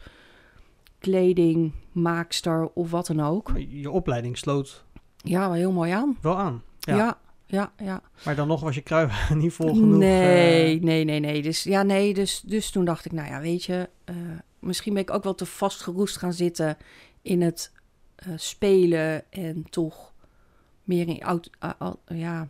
kledingmaakster 0.98 2.68
of 2.74 2.90
wat 2.90 3.06
dan 3.06 3.20
ook. 3.20 3.52
Je 3.68 3.90
opleiding 3.90 4.38
sloot 4.38 4.84
Ja, 5.16 5.40
wel 5.40 5.52
heel 5.52 5.72
mooi 5.72 5.90
aan. 5.92 6.16
wel 6.20 6.38
aan. 6.38 6.62
Ja. 6.78 6.96
Ja, 6.96 7.18
ja, 7.52 7.72
ja. 7.76 8.02
Maar 8.24 8.34
dan 8.34 8.48
nog 8.48 8.60
was 8.60 8.74
je 8.74 8.80
kruiwagen 8.80 9.38
niet 9.42 9.52
vol 9.52 9.74
genoeg. 9.74 9.98
nee, 9.98 10.76
eh, 10.76 10.82
nee, 10.82 11.04
nee, 11.04 11.20
nee. 11.20 11.42
Dus 11.42 11.62
ja, 11.62 11.82
nee. 11.82 12.14
Dus, 12.14 12.40
dus 12.40 12.70
toen 12.70 12.84
dacht 12.84 13.04
ik, 13.04 13.12
nou 13.12 13.28
ja, 13.28 13.40
weet 13.40 13.64
je, 13.64 13.88
eh, 14.04 14.16
misschien 14.58 14.92
ben 14.94 15.02
ik 15.02 15.10
ook 15.10 15.24
wel 15.24 15.34
te 15.34 15.46
vastgeroest 15.46 16.16
gaan 16.16 16.32
zitten 16.32 16.76
in 17.22 17.42
het 17.42 17.72
eh, 18.14 18.32
spelen 18.36 19.32
en 19.32 19.66
toch 19.70 20.12
meer 20.84 21.08
in 21.08 21.24
oud, 21.24 21.50
ja, 22.06 22.48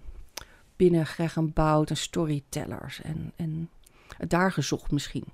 binnen 0.76 1.06
Greg 1.06 1.36
en 1.36 1.52
Bout 1.52 1.90
en 1.90 1.96
storytellers 1.96 3.02
en, 3.02 3.32
en 3.36 3.70
het 4.16 4.30
daar 4.30 4.52
gezocht 4.52 4.90
misschien. 4.90 5.24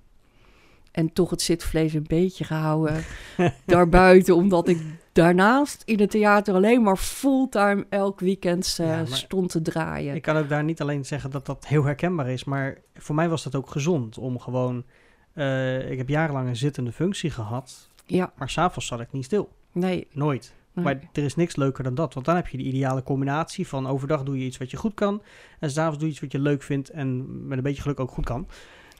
En 0.98 1.12
toch 1.12 1.30
het 1.30 1.42
zitvlees 1.42 1.94
een 1.94 2.06
beetje 2.06 2.44
gehouden 2.44 3.04
daarbuiten, 3.66 4.34
omdat 4.34 4.68
ik 4.68 4.78
daarnaast 5.12 5.82
in 5.84 6.00
het 6.00 6.10
theater 6.10 6.54
alleen 6.54 6.82
maar 6.82 6.96
fulltime 6.96 7.86
elk 7.88 8.20
weekend 8.20 8.76
eh, 8.80 8.86
Ja, 8.86 9.04
stond 9.04 9.50
te 9.50 9.62
draaien. 9.62 10.14
Ik 10.14 10.22
kan 10.22 10.36
ook 10.36 10.48
daar 10.48 10.64
niet 10.64 10.80
alleen 10.80 11.04
zeggen 11.04 11.30
dat 11.30 11.46
dat 11.46 11.66
heel 11.66 11.84
herkenbaar 11.84 12.28
is, 12.28 12.44
maar 12.44 12.78
voor 12.94 13.14
mij 13.14 13.28
was 13.28 13.42
dat 13.42 13.54
ook 13.54 13.70
gezond 13.70 14.18
om 14.18 14.38
gewoon. 14.38 14.84
eh, 15.32 15.90
ik 15.90 15.98
heb 15.98 16.08
jarenlang 16.08 16.48
een 16.48 16.56
zittende 16.56 16.92
functie 16.92 17.30
gehad, 17.30 17.90
ja, 18.06 18.32
maar 18.36 18.50
s'avonds 18.50 18.86
zat 18.86 19.00
ik 19.00 19.12
niet 19.12 19.24
stil. 19.24 19.48
nee. 19.72 20.06
Nooit. 20.12 20.54
nee. 20.72 20.84
Maar 20.84 21.00
er 21.12 21.24
is 21.24 21.34
niks 21.36 21.56
leuker 21.56 21.84
dan 21.84 21.94
dat, 21.94 22.14
want 22.14 22.26
dan 22.26 22.36
heb 22.36 22.48
je 22.48 22.56
de 22.56 22.62
ideale 22.64 23.02
combinatie 23.02 23.68
van 23.68 23.86
overdag 23.86 24.22
doe 24.22 24.38
je 24.38 24.44
iets 24.44 24.58
wat 24.58 24.70
je 24.70 24.76
goed 24.76 24.94
kan 24.94 25.22
en 25.58 25.70
s'avonds 25.70 25.98
doe 25.98 26.06
je 26.06 26.12
iets 26.12 26.22
wat 26.22 26.32
je 26.32 26.38
leuk 26.38 26.62
vindt 26.62 26.90
en 26.90 27.26
met 27.48 27.58
een 27.58 27.64
beetje 27.64 27.82
geluk 27.82 28.00
ook 28.00 28.10
goed 28.10 28.24
kan. 28.24 28.46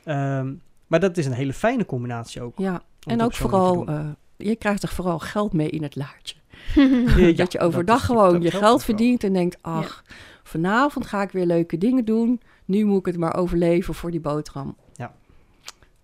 Ehm, 0.05 0.52
maar 0.88 1.00
dat 1.00 1.16
is 1.16 1.26
een 1.26 1.33
hele 1.33 1.52
fijne 1.52 1.87
combinatie 1.87 2.42
ook. 2.42 2.59
Ja, 2.59 2.83
en 3.07 3.23
ook 3.23 3.35
vooral, 3.35 3.87
eh, 3.87 4.09
je 4.37 4.57
krijgt 4.57 4.83
er 4.83 4.88
vooral 4.88 5.18
geld 5.18 5.52
mee 5.52 5.71
in 5.71 5.83
het 5.83 5.97
laadje. 5.97 6.37
Ja, 7.16 7.33
dat 7.33 7.52
je 7.52 7.61
overdag 7.61 8.04
gewoon 8.04 8.42
je 8.42 8.50
geld 8.50 8.85
verdient 8.85 9.25
en 9.25 9.33
denkt, 9.33 9.59
ach, 9.61 10.04
vanavond 10.42 11.07
ga 11.07 11.23
ik 11.23 11.30
weer 11.30 11.47
leuke 11.47 11.78
dingen 11.78 12.04
doen. 12.04 12.40
Nu 12.64 12.85
moet 12.85 12.99
ik 12.99 13.07
het 13.07 13.16
maar 13.16 13.37
overleven 13.37 13.95
voor 13.95 14.11
die 14.11 14.21
boterham. 14.21 14.76
Ja. 14.95 15.14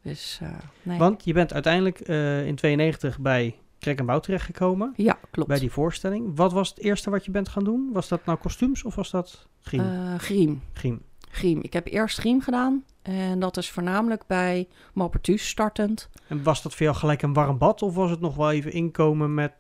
Dus, 0.03 0.39
eh, 0.43 0.49
nee. 0.83 0.99
Want 0.99 1.25
je 1.25 1.33
bent 1.33 1.53
uiteindelijk 1.53 2.01
eh, 2.01 2.47
in 2.47 2.55
92 2.55 3.19
bij 3.19 3.57
Krek 3.79 3.99
en 3.99 4.07
Bouw 4.07 4.21
terechtgekomen. 4.21 4.93
ja, 4.97 5.19
klopt. 5.31 5.49
bij 5.49 5.59
die 5.59 5.71
voorstelling. 5.71 6.37
Wat 6.37 6.53
was 6.53 6.69
het 6.69 6.79
eerste 6.79 7.11
wat 7.11 7.25
je 7.25 7.31
bent 7.31 7.49
gaan 7.49 7.65
doen? 7.65 7.91
Was 7.93 8.09
dat 8.09 8.25
nou 8.25 8.39
kostuums 8.39 8.83
of 8.85 8.95
was 8.95 9.11
dat 9.11 9.47
griem? 9.63 9.81
Eh, 9.81 10.15
griem. 10.19 10.63
griem. 10.73 11.03
Griem. 11.35 11.59
Ik 11.63 11.73
heb 11.73 11.87
eerst 11.87 12.19
griem 12.19 12.41
gedaan. 12.41 12.85
En 13.03 13.39
dat 13.39 13.57
is 13.57 13.71
voornamelijk 13.71 14.27
bij 14.27 14.69
Malpertus 14.93 15.49
startend. 15.49 16.09
En 16.29 16.43
was 16.43 16.63
dat 16.63 16.75
voor 16.75 16.87
jou 16.87 16.97
gelijk 16.99 17.23
een 17.23 17.33
warm 17.33 17.59
bad? 17.59 17.83
Of 17.83 17.95
was 17.95 18.11
het 18.11 18.21
nog 18.21 18.35
wel 18.35 18.51
even 18.51 18.73
inkomen 18.73 19.35
met 19.35 19.53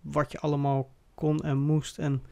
wat 0.00 0.32
je 0.32 0.40
allemaal 0.40 0.90
kon 1.14 1.40
en 1.40 1.58
moest? 1.58 1.98
En 1.98 2.22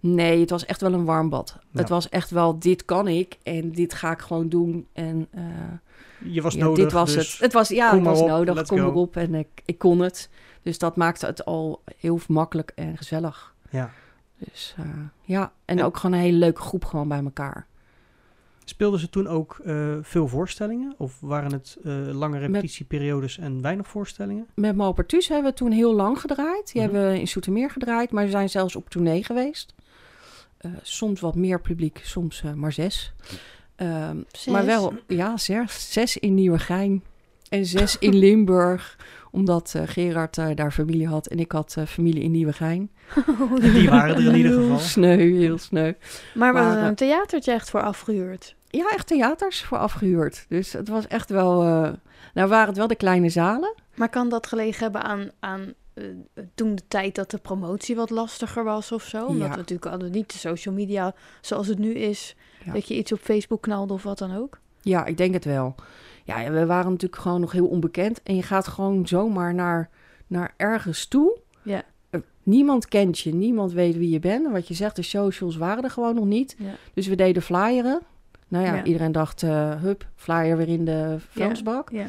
Nee, 0.00 0.40
het 0.40 0.50
was 0.50 0.66
echt 0.66 0.80
wel 0.80 0.92
een 0.92 1.04
warm 1.04 1.28
bad. 1.28 1.56
Ja. 1.60 1.80
Het 1.80 1.88
was 1.88 2.08
echt 2.08 2.30
wel, 2.30 2.58
dit 2.58 2.84
kan 2.84 3.08
ik 3.08 3.38
en 3.42 3.72
dit 3.72 3.94
ga 3.94 4.10
ik 4.10 4.18
gewoon 4.18 4.48
doen. 4.48 4.86
En 4.92 5.28
eh, 5.30 5.42
je 6.32 6.42
was 6.42 6.54
ja, 6.54 6.64
nodig, 6.64 6.84
dit 6.84 6.92
was 6.92 7.14
dus 7.14 7.32
het. 7.32 7.40
Het 7.40 7.52
was, 7.52 7.68
ja, 7.68 7.94
het 7.94 8.04
was 8.04 8.20
op, 8.20 8.28
nodig. 8.28 8.66
Kom 8.66 8.78
go. 8.78 8.86
erop 8.86 9.16
en 9.16 9.34
ik, 9.34 9.48
ik 9.64 9.78
kon 9.78 9.98
het. 9.98 10.30
Dus 10.62 10.78
dat 10.78 10.96
maakte 10.96 11.26
het 11.26 11.44
al 11.44 11.82
heel 11.96 12.20
makkelijk 12.28 12.72
en 12.74 12.96
gezellig. 12.96 13.54
ja. 13.70 13.90
Dus 14.38 14.74
eh, 14.78 14.84
ja, 15.22 15.52
en, 15.64 15.78
En- 15.78 15.84
ook 15.84 15.96
gewoon 15.96 16.16
een 16.16 16.22
hele 16.22 16.38
leuke 16.38 16.60
groep 16.60 16.84
gewoon 16.84 17.08
bij 17.08 17.22
elkaar. 17.24 17.66
Speelden 18.64 19.00
ze 19.00 19.08
toen 19.08 19.26
ook 19.26 19.58
eh, 19.64 19.94
veel 20.02 20.28
voorstellingen? 20.28 20.94
Of 20.98 21.20
waren 21.20 21.52
het 21.52 21.76
eh, 21.84 21.92
lange 22.12 22.38
repetitieperiodes 22.38 23.38
en 23.38 23.60
weinig 23.62 23.86
voorstellingen? 23.88 24.46
Met 24.54 24.76
Malpertus 24.76 25.28
hebben 25.28 25.50
we 25.50 25.56
toen 25.56 25.70
heel 25.72 25.94
lang 25.94 26.20
gedraaid. 26.20 26.72
Die 26.72 26.82
Mhm. 26.82 26.92
hebben 26.92 27.10
we 27.12 27.18
in 27.20 27.28
Soetermeer 27.28 27.70
gedraaid, 27.70 28.10
maar 28.10 28.24
we 28.24 28.30
zijn 28.30 28.50
zelfs 28.50 28.76
op 28.76 28.90
tournee 28.90 29.24
geweest. 29.24 29.74
Eh, 30.58 30.70
soms 30.82 31.20
wat 31.20 31.34
meer 31.34 31.60
publiek, 31.60 32.00
soms 32.04 32.42
eh, 32.42 32.52
maar 32.52 32.72
zes. 32.72 33.12
Ehm, 33.76 34.16
Zes? 34.32 34.52
Maar 34.52 34.66
wel, 34.66 34.92
ja, 35.06 35.36
zes, 35.36 35.92
zes 35.92 36.16
in 36.16 36.34
Nieuwegein 36.34 37.02
en 37.48 37.66
zes 37.66 37.98
in 37.98 38.14
Limburg. 38.14 38.98
Omdat 39.34 39.72
eh, 39.76 39.82
Gerard 39.86 40.38
eh, 40.38 40.46
daar 40.54 40.72
familie 40.72 41.06
had 41.08 41.26
en 41.26 41.38
ik 41.38 41.52
had 41.52 41.74
eh, 41.78 41.84
familie 41.86 42.22
in 42.22 42.30
Nieuwegein. 42.30 42.90
Die 43.60 43.90
waren 43.90 44.16
er 44.16 44.26
in 44.26 44.34
ieder 44.34 44.50
Heel 44.52 44.60
geval. 44.62 44.78
sneu, 44.94 45.32
heel 45.32 45.58
sneu. 45.58 45.92
Maar 46.34 46.52
we 46.52 46.58
Maar, 46.58 46.62
hadden 46.62 46.82
eh, 46.82 46.88
een 46.88 46.94
theatertje 46.94 47.52
echt 47.52 47.70
voor 47.70 47.82
afgehuurd. 47.82 48.54
Ja, 48.70 48.90
echt 48.90 49.06
theaters 49.06 49.62
voor 49.62 49.78
afgehuurd. 49.78 50.46
Dus 50.48 50.72
het 50.72 50.88
was 50.88 51.06
echt 51.06 51.30
wel... 51.30 51.62
eh, 51.62 51.92
nou 52.34 52.48
waren 52.48 52.68
het 52.68 52.76
wel 52.76 52.86
de 52.86 52.94
kleine 52.94 53.28
zalen. 53.28 53.74
Maar 53.94 54.08
kan 54.08 54.28
dat 54.28 54.46
gelegen 54.46 54.82
hebben 54.82 55.02
aan, 55.02 55.30
aan 55.40 55.72
eh, 55.94 56.04
toen 56.54 56.74
de 56.74 56.82
tijd 56.88 57.14
dat 57.14 57.30
de 57.30 57.38
promotie 57.38 57.96
wat 57.96 58.10
lastiger 58.10 58.64
was 58.64 58.92
of 58.92 59.02
zo? 59.02 59.24
Omdat 59.26 59.46
Ja. 59.46 59.50
we 59.50 59.56
natuurlijk 59.56 59.90
hadden 59.90 60.10
niet 60.10 60.32
de 60.32 60.38
social 60.38 60.74
media 60.74 61.14
zoals 61.40 61.66
het 61.66 61.78
nu 61.78 61.94
is. 61.94 62.36
Ja. 62.64 62.72
Dat 62.72 62.88
je 62.88 62.96
iets 62.96 63.12
op 63.12 63.20
Facebook 63.20 63.62
knalde 63.62 63.92
of 63.92 64.02
wat 64.02 64.18
dan 64.18 64.36
ook. 64.36 64.58
Ja, 64.80 65.04
ik 65.04 65.16
denk 65.16 65.34
het 65.34 65.44
wel. 65.44 65.74
Ja, 66.24 66.50
we 66.50 66.66
waren 66.66 66.90
natuurlijk 66.90 67.22
gewoon 67.22 67.40
nog 67.40 67.52
heel 67.52 67.66
onbekend. 67.66 68.22
En 68.22 68.36
je 68.36 68.42
gaat 68.42 68.68
gewoon 68.68 69.06
zomaar 69.08 69.54
naar, 69.54 69.90
naar 70.26 70.54
ergens 70.56 71.06
toe. 71.06 71.38
Ja. 71.62 71.82
Eh, 72.10 72.20
Niemand 72.42 72.88
kent 72.88 73.18
je, 73.18 73.34
niemand 73.34 73.72
weet 73.72 73.96
wie 73.96 74.10
je 74.10 74.18
bent. 74.18 74.46
En 74.46 74.52
wat 74.52 74.68
je 74.68 74.74
zegt, 74.74 74.96
de 74.96 75.02
socials 75.02 75.56
waren 75.56 75.84
er 75.84 75.90
gewoon 75.90 76.14
nog 76.14 76.24
niet. 76.24 76.56
Ja. 76.58 76.70
Dus 76.94 77.06
we 77.06 77.14
deden 77.14 77.42
flyeren. 77.42 78.00
Nou 78.48 78.64
ja, 78.66 78.74
Ja. 78.74 78.84
iedereen 78.84 79.12
dacht, 79.12 79.42
eh 79.42 79.80
hup, 79.82 80.06
flyer 80.16 80.56
weer 80.56 80.68
in 80.68 80.84
de 80.84 81.16
vuilnisbak. 81.18 81.90
Ja. 81.90 82.06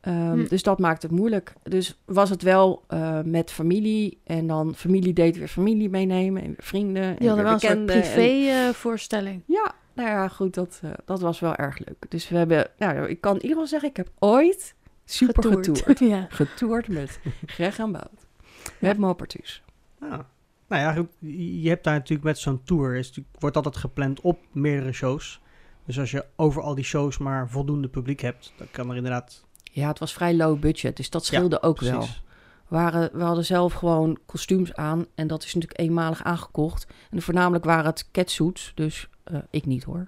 Ehm, 0.00 0.32
Hm. 0.38 0.44
Dus 0.48 0.62
dat 0.62 0.78
maakt 0.78 1.02
het 1.02 1.10
moeilijk. 1.10 1.52
Dus 1.62 1.98
was 2.04 2.30
het 2.30 2.42
wel 2.42 2.82
eh, 2.88 3.20
met 3.24 3.50
familie. 3.50 4.18
En 4.24 4.46
dan 4.46 4.74
familie 4.74 5.12
deed 5.12 5.36
weer 5.38 5.48
familie 5.48 5.88
meenemen. 5.90 6.42
En 6.42 6.54
vrienden. 6.58 7.02
en 7.02 7.16
Die 7.18 7.26
hadden 7.28 7.44
wel 7.44 7.54
een 7.54 7.60
soort 7.60 7.72
bekenden. 7.86 7.94
En- 8.04 8.12
privé 8.12 8.48
eh, 8.50 8.68
voorstelling. 8.68 9.42
ja, 9.46 9.72
nou 9.94 10.08
ja, 10.08 10.28
goed, 10.28 10.54
dat, 10.54 10.80
eh, 10.82 10.90
dat 11.04 11.20
was 11.20 11.40
wel 11.40 11.54
erg 11.54 11.78
leuk. 11.78 12.04
Dus 12.08 12.28
we 12.28 12.36
hebben, 12.36 12.70
nou, 12.78 13.08
ik 13.08 13.20
kan 13.20 13.30
in 13.34 13.42
ieder 13.42 13.50
geval 13.50 13.66
zeggen, 13.66 13.88
ik 13.88 13.96
heb 13.96 14.10
ooit 14.18 14.74
super 15.04 15.42
getoerd. 15.42 15.98
ja. 16.14 16.26
Getoerd 16.30 16.88
met 16.88 17.20
Greg 17.46 17.78
en 17.78 17.92
Bout. 17.92 18.26
Met 18.78 18.98
Mopertus. 18.98 19.62
Ah. 20.00 20.18
Nou 20.68 20.82
ja, 20.82 20.92
goed, 20.92 21.08
je 21.62 21.68
hebt 21.68 21.84
daar 21.84 21.94
natuurlijk 21.94 22.24
met 22.24 22.38
zo'n 22.38 22.62
tour, 22.64 22.96
is, 22.96 23.06
natuurlijk- 23.06 23.40
wordt 23.40 23.56
altijd 23.56 23.76
gepland 23.76 24.20
op 24.20 24.38
meerdere 24.52 24.92
shows. 24.92 25.40
Dus 25.86 25.98
als 25.98 26.10
je 26.10 26.24
over 26.36 26.62
al 26.62 26.74
die 26.74 26.84
shows 26.84 27.18
maar 27.18 27.50
voldoende 27.50 27.88
publiek 27.88 28.20
hebt, 28.20 28.52
dan 28.56 28.66
kan 28.70 28.90
er 28.90 28.96
inderdaad... 28.96 29.44
Ja, 29.62 29.88
het 29.88 29.98
was 29.98 30.12
vrij 30.12 30.34
low 30.34 30.60
budget, 30.60 30.96
dus 30.96 31.10
dat 31.10 31.24
scheelde 31.24 31.62
ook 31.62 31.80
wel. 31.80 31.98
precies. 31.98 32.22
Waren, 32.72 33.10
we 33.12 33.22
hadden 33.22 33.44
zelf 33.44 33.72
gewoon 33.72 34.18
kostuums 34.26 34.74
aan 34.74 35.06
en 35.14 35.26
dat 35.26 35.44
is 35.44 35.54
natuurlijk 35.54 35.80
eenmalig 35.80 36.24
aangekocht. 36.24 36.86
En 37.10 37.22
voornamelijk 37.22 37.64
waren 37.64 37.84
het 37.84 38.10
catsuits, 38.12 38.72
dus 38.74 39.08
eh, 39.24 39.36
ik 39.50 39.66
niet 39.66 39.84
hoor. 39.84 40.06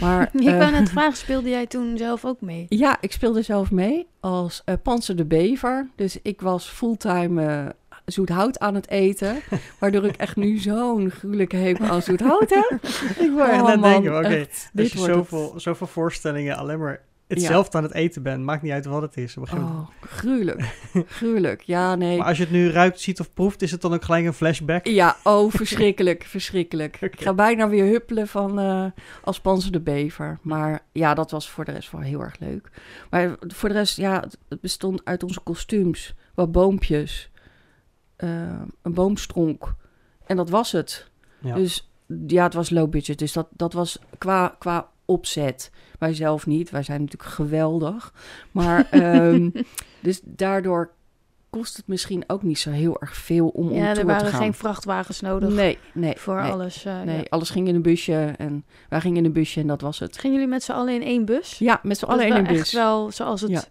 Maar, 0.00 0.30
Ik 0.32 0.46
eh, 0.48 0.58
wou 0.58 0.70
net 0.70 0.90
vragen, 0.96 1.16
speelde 1.16 1.48
jij 1.48 1.66
toen 1.66 1.96
zelf 1.96 2.24
ook 2.24 2.40
mee? 2.40 2.66
Ja, 2.68 2.96
ik 3.00 3.12
speelde 3.12 3.42
zelf 3.42 3.70
mee 3.70 4.06
als 4.20 4.62
eh 4.64 4.74
Panzer 4.82 5.16
de 5.16 5.24
Bever. 5.24 5.88
Dus 5.96 6.18
ik 6.22 6.40
was 6.40 6.68
fulltime 6.68 7.46
eh 7.46 7.66
zoet 8.04 8.28
hout 8.28 8.58
aan 8.58 8.74
het 8.74 8.88
eten. 8.88 9.36
Waardoor 9.80 10.04
ik 10.04 10.16
echt 10.16 10.36
nu 10.36 10.58
zo'n 10.58 11.10
gruwelijke 11.10 11.56
hekel 11.56 11.84
aan 11.86 12.02
zoet 12.02 12.20
hout 12.20 12.50
heb. 12.50 12.78
Ik 13.18 13.32
wou 13.34 13.52
Oh, 13.52 13.62
man, 13.62 13.80
denken, 13.80 14.18
oké, 14.18 14.26
echt, 14.26 14.70
dit 14.72 14.84
als 14.84 14.92
je 14.92 14.98
wordt 14.98 15.14
het. 15.14 15.28
zoveel, 15.28 15.60
zoveel 15.60 15.86
voorstellingen 15.86 16.56
alleen 16.56 16.78
maar 16.78 17.00
hetzelfde 17.28 17.76
aan 17.78 17.82
het 17.82 17.92
eten 17.92 18.22
bent. 18.22 18.44
Maakt 18.44 18.62
niet 18.62 18.72
uit 18.72 18.84
wat 18.84 19.02
het 19.02 19.16
is. 19.16 19.36
Oh, 19.36 19.88
gruwelijk. 20.00 20.76
gruwelijk. 21.16 21.62
Ja, 21.62 21.94
nee. 21.94 22.18
Maar 22.18 22.26
als 22.26 22.36
je 22.36 22.42
het 22.42 22.52
nu 22.52 22.70
ruikt, 22.70 23.00
ziet 23.00 23.20
of 23.20 23.32
proeft, 23.32 23.62
is 23.62 23.70
het 23.70 23.80
dan 23.80 23.94
ook 23.94 24.04
gelijk 24.04 24.24
een 24.26 24.32
flashback? 24.32 24.86
Ja, 24.86 25.16
oh, 25.22 25.50
verschrikkelijk, 25.52 26.24
verschrikkelijk. 26.36 27.00
Ik 27.00 27.20
ga 27.20 27.34
bijna 27.34 27.68
weer 27.68 27.84
huppelen 27.84 28.28
van 28.28 28.58
eh 28.58 28.84
als 29.22 29.40
Panzer 29.40 29.72
de 29.72 29.80
Bever. 29.80 30.38
Maar 30.42 30.80
ja, 30.92 31.14
dat 31.14 31.30
was 31.30 31.50
voor 31.50 31.64
de 31.64 31.72
rest 31.72 31.90
wel 31.90 32.00
heel 32.00 32.20
erg 32.20 32.38
leuk. 32.38 32.70
Maar 33.10 33.36
voor 33.40 33.68
de 33.68 33.74
rest, 33.74 33.96
ja, 33.96 34.20
het- 34.20 34.38
het 34.48 34.60
bestond 34.60 35.00
uit 35.04 35.22
onze 35.22 35.40
kostuums, 35.40 36.14
wat 36.34 36.52
boompjes, 36.52 37.30
eh, 38.16 38.60
een 38.82 38.94
boomstronk. 38.94 39.74
En 40.26 40.36
dat 40.36 40.50
was 40.50 40.72
het. 40.72 41.10
Ja. 41.40 41.54
Dus 41.54 41.88
ja, 42.26 42.42
het 42.44 42.54
was 42.54 42.70
low 42.70 42.90
budget. 42.90 43.18
Dus 43.18 43.32
dat, 43.32 43.46
dat 43.50 43.72
was 43.72 43.98
qua, 44.18 44.56
qua 44.58 44.88
opzet. 45.04 45.70
Wij 45.98 46.14
zelf 46.14 46.46
niet. 46.46 46.70
Wij 46.70 46.82
zijn 46.82 47.00
natuurlijk 47.00 47.30
geweldig. 47.30 48.12
Maar 48.50 48.86
ehm, 48.90 49.50
dus 50.00 50.20
daardoor 50.24 50.90
kost 51.50 51.76
het 51.76 51.86
misschien 51.86 52.24
ook 52.26 52.42
niet 52.42 52.58
zo 52.58 52.70
heel 52.70 53.00
erg 53.00 53.16
veel 53.16 53.48
om 53.48 53.68
om 53.68 53.76
Ja, 53.76 53.96
er 53.96 54.06
waren 54.06 54.24
te 54.24 54.30
gaan. 54.30 54.40
geen 54.40 54.54
vrachtwagens 54.54 55.20
nodig 55.20 55.48
Nee, 55.48 55.78
nee. 55.92 56.14
voor 56.16 56.42
nee, 56.42 56.50
alles. 56.52 56.84
eh, 56.84 57.02
Nee, 57.02 57.16
ja. 57.16 57.24
alles 57.28 57.50
ging 57.50 57.68
in 57.68 57.74
een 57.74 57.82
busje 57.82 58.32
en 58.36 58.64
wij 58.88 59.00
gingen 59.00 59.16
in 59.18 59.24
een 59.24 59.32
busje 59.32 59.60
en 59.60 59.66
dat 59.66 59.80
was 59.80 59.98
het. 59.98 60.18
Gingen 60.18 60.36
jullie 60.36 60.50
met 60.52 60.62
z'n 60.62 60.72
allen 60.72 60.94
in 60.94 61.02
één 61.02 61.24
bus? 61.24 61.58
Ja, 61.58 61.80
met 61.82 61.98
z'n 61.98 62.04
allen 62.04 62.24
in 62.26 62.30
wel 62.30 62.38
een 62.38 62.46
echt 62.46 62.56
bus. 62.58 62.72
wel 62.72 63.10
zoals 63.10 63.40
het... 63.40 63.50
Ja. 63.50 63.62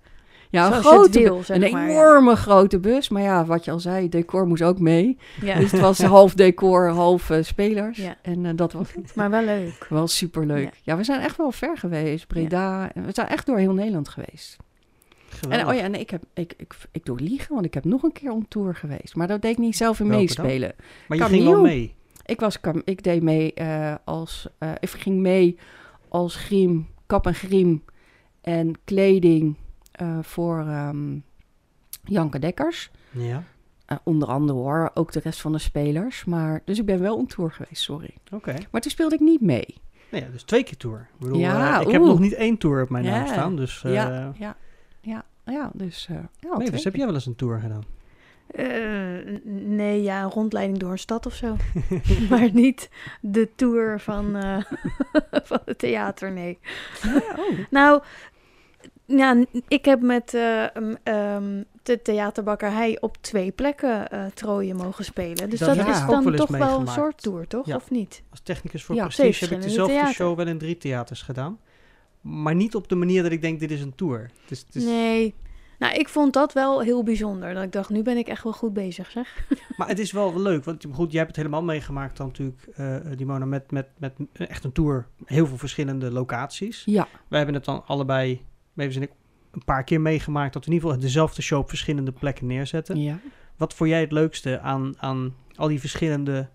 Ja, 0.54 0.76
een 0.76 0.84
grote 0.84 1.20
wil, 1.20 1.44
zeg 1.44 1.62
een 1.62 1.72
maar, 1.72 1.90
ja. 1.90 1.90
enorme 1.90 2.36
grote 2.36 2.80
bus. 2.80 3.10
Maar 3.10 3.22
ja, 3.22 3.46
wat 3.46 3.66
je 3.66 3.72
al 3.72 3.80
zei, 3.80 4.10
decor 4.10 4.48
moest 4.48 4.64
ook 4.64 4.80
mee. 4.80 5.18
Ja, 5.42 5.60
Dus 5.60 5.72
het 5.72 5.82
was 5.82 6.02
half 6.02 6.34
decor, 6.34 6.88
half 6.88 7.30
eh, 7.30 7.44
spelers. 7.44 7.98
Ja. 7.98 8.16
En 8.22 8.46
eh, 8.46 8.52
dat 8.56 8.74
was 8.74 8.94
het. 8.94 9.16
maar 9.16 9.30
wel 9.30 9.44
leuk. 9.44 9.86
Wel 9.90 10.08
superleuk. 10.08 10.64
Ja. 10.64 10.72
Ja. 10.84 10.98
we 10.98 11.04
zijn 11.04 11.22
echt 11.22 11.38
wel 11.38 11.52
ver 11.52 11.78
geweest. 11.78 12.28
Breda. 12.28 12.92
en 12.94 13.06
We 13.06 13.12
zijn 13.14 13.28
echt 13.28 13.46
door 13.46 13.58
heel 13.58 13.74
Nederland 13.74 14.10
geweest. 14.10 14.58
En 14.58 15.38
Geweldig. 15.38 15.68
oh 15.68 15.74
ja, 15.76 15.82
en 15.82 15.96
ik, 16.00 16.10
heb, 16.10 16.24
ik, 16.34 16.54
ik, 16.58 16.76
ik 16.92 17.06
doe 17.06 17.20
liegen, 17.20 17.54
want 17.54 17.66
ik 17.66 17.74
heb 17.74 17.84
nog 17.86 18.04
een 18.04 18.12
keer 18.12 18.32
on 18.32 18.46
tour 18.48 18.76
geweest. 18.76 19.16
Maar 19.16 19.28
dat 19.28 19.42
deed 19.42 19.52
ik 19.52 19.58
niet 19.58 19.78
zelf 19.78 20.00
in 20.00 20.08
meespelen. 20.08 20.74
maar 21.08 21.18
je 21.18 21.24
ging 21.24 21.44
wel 21.44 21.62
mee. 21.62 21.96
Ik, 22.26 22.40
was, 22.40 22.60
ik 22.84 23.04
deed 23.04 23.22
mee 23.22 23.54
eh, 23.54 23.96
als... 24.04 24.48
eh, 24.58 24.72
ik 24.80 24.90
ging 24.90 25.20
mee 25.20 25.58
als 26.10 26.36
griem, 26.36 26.88
kap 27.06 27.28
en 27.28 27.34
griem 27.36 27.84
en 28.42 28.74
kleding 28.84 29.56
eh, 30.04 30.18
voor 30.22 30.60
ehm, 30.60 31.18
Janke 32.04 32.40
Dekkers. 32.40 32.92
Ja, 33.12 33.44
Eh, 33.86 33.98
onder 34.04 34.28
andere 34.28 34.60
hoor, 34.60 34.92
ook 34.94 35.12
de 35.12 35.20
rest 35.20 35.42
van 35.42 35.52
de 35.52 35.58
spelers. 35.60 36.26
Maar, 36.26 36.62
dus 36.66 36.80
ik 36.80 36.86
ben 36.86 37.00
wel 37.02 37.16
on 37.16 37.26
tour 37.28 37.52
geweest, 37.52 37.82
sorry. 37.84 38.14
oké. 38.32 38.54
Maar 38.72 38.82
toen 38.82 38.92
speelde 38.92 39.16
ik 39.16 39.22
niet 39.22 39.42
mee. 39.42 39.78
Nou 40.12 40.24
ja, 40.24 40.30
dus 40.32 40.44
twee 40.44 40.64
keer 40.64 40.78
tour. 40.78 41.00
Ik, 41.14 41.20
bedoel, 41.20 41.38
Ja, 41.40 41.76
eh, 41.80 41.86
ik 41.86 41.92
heb 41.92 42.02
nog 42.02 42.20
niet 42.20 42.34
één 42.34 42.58
tour 42.58 42.84
op 42.84 42.90
mijn 42.90 43.06
naam 43.06 43.28
staan. 43.28 43.56
Dus, 43.56 43.84
eh 43.84 43.94
ja, 43.94 44.34
ja, 44.38 44.56
ja, 45.02 45.24
ja, 45.46 45.72
dus... 45.74 46.08
eh 46.10 46.18
ja, 46.40 46.58
nee, 46.58 46.72
dus 46.72 46.84
heb 46.84 46.96
jij 46.96 47.06
wel 47.06 47.14
eens 47.14 47.26
een 47.26 47.36
tour 47.36 47.60
gedaan? 47.60 47.84
Eh, 48.48 49.40
nee, 49.66 50.02
ja, 50.02 50.24
een 50.24 50.30
rondleiding 50.30 50.78
door 50.80 50.92
een 50.92 51.00
stad 51.00 51.26
of 51.26 51.34
zo. 51.34 51.56
maar 52.30 52.50
niet 52.54 52.90
de 53.22 53.50
tour 53.56 54.00
van, 54.00 54.36
eh, 54.36 54.58
van 55.50 55.60
het 55.66 55.78
theater, 55.78 56.32
nee. 56.32 56.60
oh. 57.38 57.58
Nou, 57.70 58.02
ja, 59.06 59.34
n- 59.34 59.48
ik 59.68 59.86
heb 59.86 60.02
met 60.02 60.34
eh, 60.34 60.64
ehm, 61.04 61.64
de 61.84 62.02
theaterbakkerij 62.02 62.98
op 63.02 63.18
twee 63.22 63.52
plekken 63.52 64.10
eh 64.10 64.26
trooien 64.26 64.76
mogen 64.76 65.06
spelen. 65.06 65.50
Dus 65.50 65.60
Dat 65.60 65.70
is 65.70 65.76
dan 65.76 66.24
wel 66.24 66.34
toch 66.36 66.50
wel 66.58 66.80
een 66.80 66.88
soort 66.88 67.22
tour, 67.22 67.48
toch? 67.48 67.66
Ja. 67.66 67.76
Of 67.76 67.90
niet? 67.90 68.24
Als 68.30 68.40
technicus 68.40 68.84
voor 68.84 68.96
Ja, 68.96 69.04
Prestige 69.08 69.44
heb 69.46 69.54
ik 69.54 69.62
dezelfde 69.62 69.94
theater. 69.94 70.14
show 70.14 70.36
wel 70.38 70.48
in 70.48 70.58
drie 70.58 70.78
theaters 70.78 71.22
gedaan. 71.22 71.60
Maar 72.22 72.56
niet 72.56 72.76
op 72.76 72.88
de 72.90 72.96
manier 72.96 73.24
dat 73.24 73.32
ik 73.32 73.42
denk, 73.42 73.60
dit 73.60 73.72
is 73.72 73.82
een 73.82 73.96
tour. 73.96 74.20
Het 74.42 74.52
is, 74.52 74.60
het 74.66 74.76
is- 74.76 74.84
Nee. 74.84 75.34
Nou, 75.80 75.96
ik 75.96 76.10
vond 76.10 76.34
dat 76.34 76.54
wel 76.54 76.82
heel 76.82 77.04
bijzonder. 77.04 77.54
Dat 77.54 77.64
ik 77.64 77.72
dacht, 77.72 77.90
nu 77.90 78.02
ben 78.02 78.18
ik 78.18 78.28
echt 78.28 78.44
wel 78.44 78.54
goed 78.54 78.74
bezig, 78.74 79.12
zeg. 79.12 79.48
Maar 79.78 79.88
het 79.88 80.00
is 80.00 80.12
wel 80.12 80.40
leuk, 80.42 80.64
want 80.64 80.86
goed, 80.92 81.10
jij 81.12 81.20
hebt 81.22 81.36
het 81.36 81.46
helemaal 81.46 81.64
meegemaakt 81.64 82.18
dan 82.18 82.28
natuurlijk, 82.28 82.68
eh 82.76 82.96
Dimona, 83.18 83.46
met, 83.46 83.72
met, 83.72 83.88
met 84.00 84.14
echt 84.34 84.64
een 84.64 84.72
tour. 84.72 85.08
Heel 85.26 85.48
veel 85.48 85.58
verschillende 85.58 86.12
locaties. 86.12 86.82
Ja, 86.86 87.08
Wij 87.28 87.38
hebben 87.38 87.56
het 87.56 87.66
dan 87.66 87.84
allebei, 87.86 88.42
Mavis 88.74 88.96
en 88.96 89.02
ik, 89.02 89.12
een 89.52 89.64
paar 89.66 89.84
keer 89.84 90.02
meegemaakt 90.02 90.54
dat 90.54 90.66
we 90.66 90.70
in 90.72 90.76
ieder 90.76 90.90
geval 90.90 91.06
dezelfde 91.06 91.42
show 91.42 91.60
op 91.60 91.70
verschillende 91.70 92.12
plekken 92.12 92.48
neerzetten. 92.48 92.98
ja. 93.02 93.18
Wat 93.58 93.74
vond 93.74 93.90
jij 93.90 94.02
het 94.02 94.12
leukste 94.12 94.60
aan, 94.60 94.94
aan 94.98 95.36
al 95.56 95.68
die 95.68 95.80
verschillende 95.80 96.50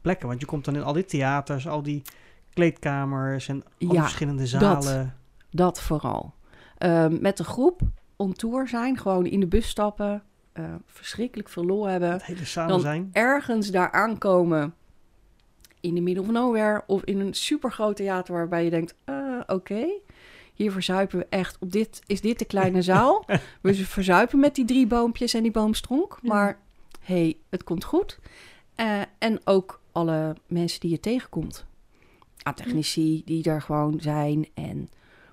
plekken? 0.00 0.28
Want 0.28 0.40
je 0.40 0.46
komt 0.46 0.64
dan 0.64 0.74
in 0.76 0.82
al 0.82 0.92
die 0.92 1.04
theaters, 1.04 1.68
al 1.68 1.82
die 1.82 2.02
kleedkamers 2.52 3.48
en 3.48 3.62
al 3.62 3.92
Ja, 3.94 4.02
verschillende 4.02 4.42
dat. 4.58 4.84
zalen. 4.84 5.14
Dat 5.50 5.80
vooral. 5.80 6.34
Ehm, 6.78 7.16
met 7.20 7.36
de 7.36 7.44
groep 7.44 7.80
on 8.16 8.32
tour 8.32 8.68
zijn, 8.68 8.98
gewoon 8.98 9.26
in 9.26 9.40
de 9.40 9.46
bus 9.46 9.68
stappen, 9.68 10.22
eh, 10.52 10.64
verschrikkelijk 10.86 11.48
veel 11.48 11.64
lol 11.64 11.84
hebben. 11.86 12.10
Het 12.10 12.24
hele 12.24 12.44
samen 12.44 12.70
Dan 12.70 12.80
zijn. 12.80 13.08
Ergens 13.12 13.70
daar 13.70 13.90
aankomen 13.92 14.74
in 15.80 15.94
de 15.94 16.00
middle 16.00 16.22
of 16.22 16.30
nowhere 16.30 16.82
of 16.86 17.04
in 17.04 17.20
een 17.20 17.34
supergroot 17.34 17.96
theater 17.96 18.34
waarbij 18.34 18.64
je 18.64 18.70
denkt, 18.70 18.94
eh, 19.04 19.40
oké, 19.46 19.86
hier 20.54 20.72
verzuipen 20.72 21.18
we 21.18 21.26
echt. 21.28 21.56
Op 21.60 21.72
dit 21.72 22.00
is 22.06 22.20
dit 22.20 22.38
de 22.38 22.44
kleine 22.44 22.82
zaal. 22.82 23.24
we 23.62 23.74
verzuipen 23.74 24.40
met 24.40 24.54
die 24.54 24.64
drie 24.64 24.86
boompjes 24.86 25.34
en 25.34 25.42
die 25.42 25.50
boomstronk, 25.50 26.18
maar 26.22 26.58
hey, 27.00 27.36
het 27.50 27.64
komt 27.64 27.84
goed. 27.84 28.18
Eh, 28.74 29.00
en 29.18 29.40
ook 29.44 29.80
alle 29.92 30.36
mensen 30.46 30.80
die 30.80 30.90
je 30.90 31.00
tegenkomt. 31.00 31.64
Ah, 32.42 32.54
technici 32.54 33.22
die 33.24 33.42
daar 33.42 33.62
gewoon 33.62 34.00
zijn 34.00 34.46
en 34.54 34.88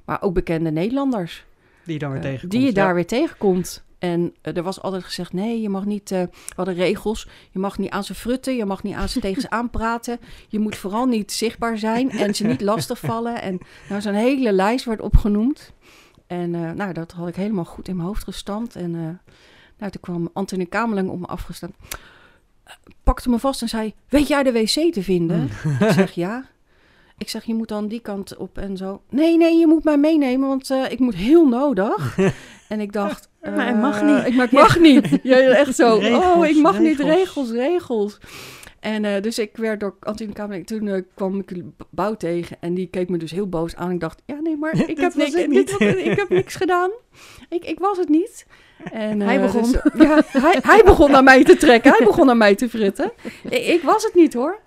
maar 0.06 0.22
ook 0.22 0.34
bekende 0.34 0.72
Nederlanders. 0.72 1.46
Die 1.84 1.94
je 1.94 2.00
dan 2.00 2.10
weer 2.12 2.20
Eh, 2.20 2.26
tegenkomt. 2.26 2.52
Die 2.52 2.62
je 2.62 2.68
ja. 2.68 2.74
daar 2.74 2.94
weer 2.94 3.08
tegenkomt. 3.08 3.84
En 4.02 4.34
eh, 4.42 4.58
er 4.58 4.64
was 4.64 4.82
altijd 4.82 5.04
gezegd, 5.04 5.34
nee, 5.34 5.62
je 5.62 5.70
mag 5.70 5.86
niet, 5.86 6.12
eh, 6.12 6.22
we 6.22 6.54
hadden 6.56 6.74
regels, 6.74 7.28
je 7.52 7.60
mag 7.60 7.78
niet 7.78 7.90
aan 7.90 8.04
ze 8.04 8.16
frutten, 8.16 8.56
je 8.56 8.66
mag 8.66 8.84
niet 8.84 8.96
aan 8.96 9.10
ze 9.10 9.20
tegen 9.26 9.42
ze 9.42 9.50
aanpraten. 9.50 10.20
Je 10.48 10.60
moet 10.60 10.76
vooral 10.76 11.06
niet 11.06 11.32
zichtbaar 11.32 11.78
zijn 11.78 12.12
en 12.12 12.36
ze 12.36 12.48
niet 12.48 12.62
lastigvallen. 12.62 13.42
En 13.42 13.60
nou, 13.90 14.02
zo'n 14.02 14.14
hele 14.14 14.52
lijst 14.52 14.86
werd 14.86 15.02
opgenoemd. 15.02 15.74
En 16.28 16.56
eh, 16.56 16.72
nou, 16.72 16.94
dat 16.94 17.12
had 17.12 17.28
ik 17.28 17.36
helemaal 17.36 17.66
goed 17.66 17.88
in 17.88 17.96
mijn 17.96 18.08
hoofd 18.08 18.24
gestampt. 18.24 18.76
En 18.76 18.92
nou, 19.78 19.92
toen 19.92 20.02
kwam 20.02 20.30
Anthony 20.34 20.66
Kamerling 20.66 21.10
op 21.10 21.20
me 21.20 21.28
afgestaan, 21.28 21.74
pakte 23.04 23.30
me 23.30 23.40
vast 23.40 23.62
en 23.62 23.70
zei, 23.70 23.94
weet 24.10 24.28
jij 24.28 24.44
de 24.44 24.52
wc 24.52 24.94
te 24.94 25.04
vinden? 25.04 25.50
Ik 25.80 25.92
zeg, 25.92 26.12
ja. 26.12 26.46
Ik 27.22 27.30
zeg, 27.30 27.44
je 27.44 27.54
moet 27.54 27.68
dan 27.68 27.88
die 27.88 28.00
kant 28.00 28.38
op 28.38 28.58
en 28.58 28.78
zo. 28.78 29.02
Nee, 29.10 29.38
nee, 29.38 29.58
je 29.58 29.68
moet 29.68 29.84
mij 29.84 29.98
meenemen, 29.98 30.48
want 30.48 30.70
eh, 30.70 30.92
ik 30.92 31.00
moet 31.00 31.16
heel 31.16 31.48
nodig. 31.48 32.18
en 32.68 32.80
ik 32.80 32.94
dacht... 32.94 33.30
Maar 33.42 33.66
hij 33.66 33.74
eh, 33.74 33.82
mag 33.82 34.02
niet. 34.02 34.26
Ik, 34.26 34.36
maar 34.36 34.46
ik 34.46 34.52
mag 34.52 34.80
niet. 34.90 35.20
Ja, 35.24 35.38
echt 35.38 35.76
zo. 35.76 35.98
Regels, 35.98 36.24
oh, 36.24 36.46
ik 36.46 36.56
mag 36.56 36.80
niet. 36.80 37.00
Regels, 37.00 37.52
regels. 37.52 38.18
En 38.82 39.06
eh, 39.06 39.22
dus 39.22 39.40
ik 39.40 39.58
werd 39.58 39.80
door 39.80 39.96
Antine 40.00 40.34
Kamerling... 40.34 40.68
Toen 40.68 40.88
eh, 40.88 41.02
kwam 41.14 41.40
ik 41.40 41.64
Bouw 41.90 42.16
tegen 42.16 42.58
en 42.60 42.74
die 42.74 42.88
keek 42.88 43.10
me 43.10 43.18
dus 43.18 43.32
heel 43.32 43.50
boos 43.50 43.76
aan. 43.76 43.92
Ik 43.92 44.00
dacht, 44.00 44.22
ja, 44.26 44.40
nee, 44.40 44.58
maar 44.58 44.74
ik, 44.90 44.98
heb, 44.98 45.16
niks, 45.16 45.32
dit 45.32 45.80
ik 45.80 46.16
heb 46.16 46.30
niks 46.30 46.56
gedaan. 46.56 46.92
Ik, 47.50 47.66
ik 47.66 47.80
was 47.80 47.98
het 47.98 48.10
niet. 48.10 48.46
En, 48.92 49.20
Hij 49.20 49.36
eh, 49.36 49.42
begon. 49.42 49.62
dus, 49.62 49.82
ja, 49.98 50.22
hij, 50.28 50.60
hij 50.62 50.82
begon 50.86 51.12
naar 51.12 51.24
mij 51.24 51.44
te 51.44 51.56
trekken. 51.56 51.92
Hij 51.92 52.06
begon 52.06 52.26
naar 52.26 52.38
mij 52.38 52.56
te 52.56 52.70
fritten. 52.70 53.12
Ik, 53.50 53.66
ik 53.66 53.82
was 53.82 54.04
het 54.04 54.14
niet, 54.14 54.34
hoor. 54.34 54.60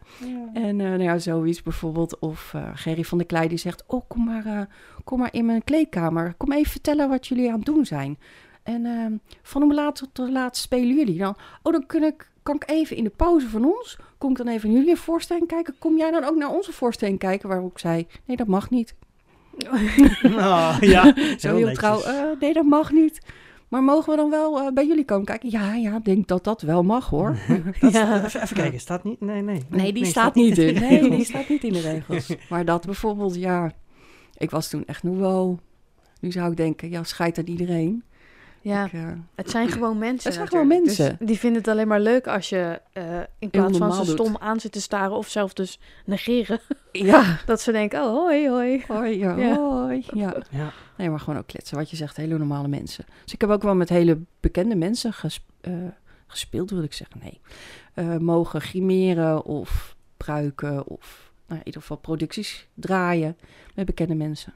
En 0.53 0.81
eh, 0.81 0.87
nou 0.87 1.03
ja, 1.03 1.19
zoiets 1.19 1.63
bijvoorbeeld. 1.63 2.19
Of 2.19 2.55
Gerry 2.75 3.05
van 3.05 3.19
der 3.19 3.27
Klei 3.27 3.49
die 3.49 3.59
zegt... 3.59 3.85
Oh, 3.87 4.03
kom 4.09 4.25
maar, 4.25 4.69
kom 5.05 5.19
maar 5.19 5.33
in 5.33 5.47
mijn 5.47 5.65
kleedkamer. 5.65 6.35
Kom 6.37 6.53
even 6.53 6.71
vertellen 6.71 7.09
wat 7.09 7.27
jullie 7.27 7.49
aan 7.49 7.57
het 7.57 7.67
doen 7.67 7.87
zijn. 7.87 8.19
En 8.65 8.87
eh, 8.87 9.35
van 9.43 9.63
hoe 9.63 9.75
laat 9.75 9.97
tot 9.97 10.17
hoe 10.17 10.31
laat 10.31 10.57
spelen 10.57 10.97
jullie 10.97 11.19
dan? 11.19 11.37
Oh, 11.63 11.73
dan 11.73 11.87
kun 11.87 12.03
ik, 12.03 12.31
kan 12.45 12.55
ik 12.55 12.71
even 12.71 12.97
in 12.97 13.05
de 13.05 13.11
pauze 13.17 13.49
van 13.49 13.65
ons... 13.65 13.99
Kom 14.19 14.31
ik 14.31 14.37
dan 14.37 14.49
even 14.49 14.71
naar 14.71 14.79
jullie 14.81 14.97
voorstelling 14.97 15.47
kijken? 15.47 15.75
Kom 15.79 15.97
jij 15.97 16.11
dan 16.11 16.25
ook 16.25 16.37
naar 16.37 16.51
onze 16.51 16.73
voorstelling 16.73 17.19
kijken? 17.19 17.49
Waarop 17.49 17.71
ik 17.71 17.79
zei... 17.79 18.07
Nee, 18.25 18.37
dat 18.37 18.47
mag 18.47 18.71
niet. 18.71 18.95
Ah, 20.37 20.77
ja, 20.95 21.15
Zo 21.39 21.57
heel 21.57 21.73
trouw. 21.73 22.01
eh, 22.03 22.23
nee, 22.41 22.53
dat 22.53 22.65
mag 22.65 22.93
niet. 22.93 23.21
Maar 23.69 23.83
mogen 23.83 24.11
we 24.11 24.17
dan 24.17 24.31
wel 24.31 24.61
eh, 24.61 24.73
bij 24.73 24.87
jullie 24.87 25.05
komen 25.05 25.25
kijken? 25.25 25.51
Ja, 25.51 25.75
ja, 25.75 25.97
ik 25.97 26.05
denk 26.05 26.27
dat 26.29 26.45
dat 26.45 26.63
wel 26.63 26.83
mag 26.83 27.09
hoor. 27.09 27.37
Dat- 27.81 27.93
Ja. 27.93 28.25
even, 28.25 28.43
even 28.43 28.57
kijken, 28.57 28.81
staat 28.81 29.05
niet? 29.05 29.21
Nee, 29.21 29.43
nee. 29.43 29.63
Nee, 29.69 29.93
die 29.93 30.03
nee, 30.03 30.11
staat 30.11 30.35
niet 30.35 30.59
in. 30.59 30.75
de 30.75 30.81
Nee, 30.81 31.01
die 31.01 31.09
regels. 31.11 31.27
staat 31.29 31.49
niet 31.49 31.65
in 31.65 31.73
de 31.73 31.81
regels. 31.81 32.35
Maar 32.49 32.65
dat 32.65 32.85
bijvoorbeeld, 32.85 33.35
ja. 33.35 33.73
Ik 34.37 34.51
was 34.51 34.69
toen 34.69 34.85
echt 34.87 35.03
nog 35.03 35.17
wel. 35.19 35.59
Nu 36.21 36.33
zou 36.33 36.51
ik 36.51 36.57
denken, 36.57 36.91
ja, 36.91 37.03
scheidt 37.03 37.39
aan 37.39 37.47
iedereen. 37.47 38.03
Ja, 38.65 38.85
Ik, 38.85 38.93
eh, 38.93 39.09
het 39.35 39.51
zijn 39.51 39.69
gewoon 39.77 39.99
mensen. 39.99 40.25
Het 40.25 40.35
zijn 40.35 40.49
gewoon 40.49 40.69
natuurlijk. 40.69 40.99
mensen. 40.99 41.17
Dus 41.19 41.29
die 41.29 41.39
vinden 41.39 41.59
het 41.61 41.71
alleen 41.71 41.89
maar 41.89 42.01
leuk 42.01 42.27
als 42.27 42.49
je 42.49 42.81
eh, 42.93 43.21
in 43.39 43.51
plaats 43.51 43.79
van 43.79 43.93
ze 43.93 44.05
doet. 44.05 44.09
stom 44.09 44.37
aan 44.37 44.61
zit 44.61 44.73
te 44.73 44.81
staren 44.81 45.17
of 45.17 45.29
zelf 45.29 45.53
dus 45.53 45.79
negeren, 46.05 46.61
ja. 46.93 47.39
dat 47.47 47.61
ze 47.61 47.73
denken, 47.73 48.01
oh 48.03 48.15
hoi 48.15 48.49
hoi. 48.49 48.85
Hoi, 48.89 49.19
ja, 49.19 49.37
Ja. 49.37 49.57
hoi. 49.57 50.05
Ja. 50.23 50.37
Ja. 50.51 50.73
Nee, 50.97 51.11
maar 51.11 51.21
gewoon 51.21 51.39
ook 51.39 51.47
kletsen. 51.47 51.77
Wat 51.77 51.91
je 51.91 51.97
zegt, 51.97 52.17
hele 52.17 52.39
normale 52.39 52.69
mensen. 52.69 53.05
Dus 53.23 53.33
ik 53.33 53.41
heb 53.41 53.51
ook 53.51 53.63
wel 53.63 53.75
met 53.75 53.89
hele 53.89 54.19
bekende 54.41 54.77
mensen 54.77 55.13
eh, 55.61 55.73
gespeeld, 56.27 56.71
wil 56.71 56.83
ik 56.83 56.93
zeggen. 56.93 57.21
Nee. 57.23 57.41
Eh, 57.95 58.17
mogen 58.17 58.61
grimeren 58.61 59.45
of 59.45 59.97
pruiken 60.17 60.87
of 60.87 61.33
nou, 61.47 61.61
in 61.61 61.67
ieder 61.67 61.81
geval 61.81 61.97
producties 61.97 62.69
draaien 62.75 63.37
met 63.75 63.87
bekende 63.87 64.15
mensen. 64.15 64.53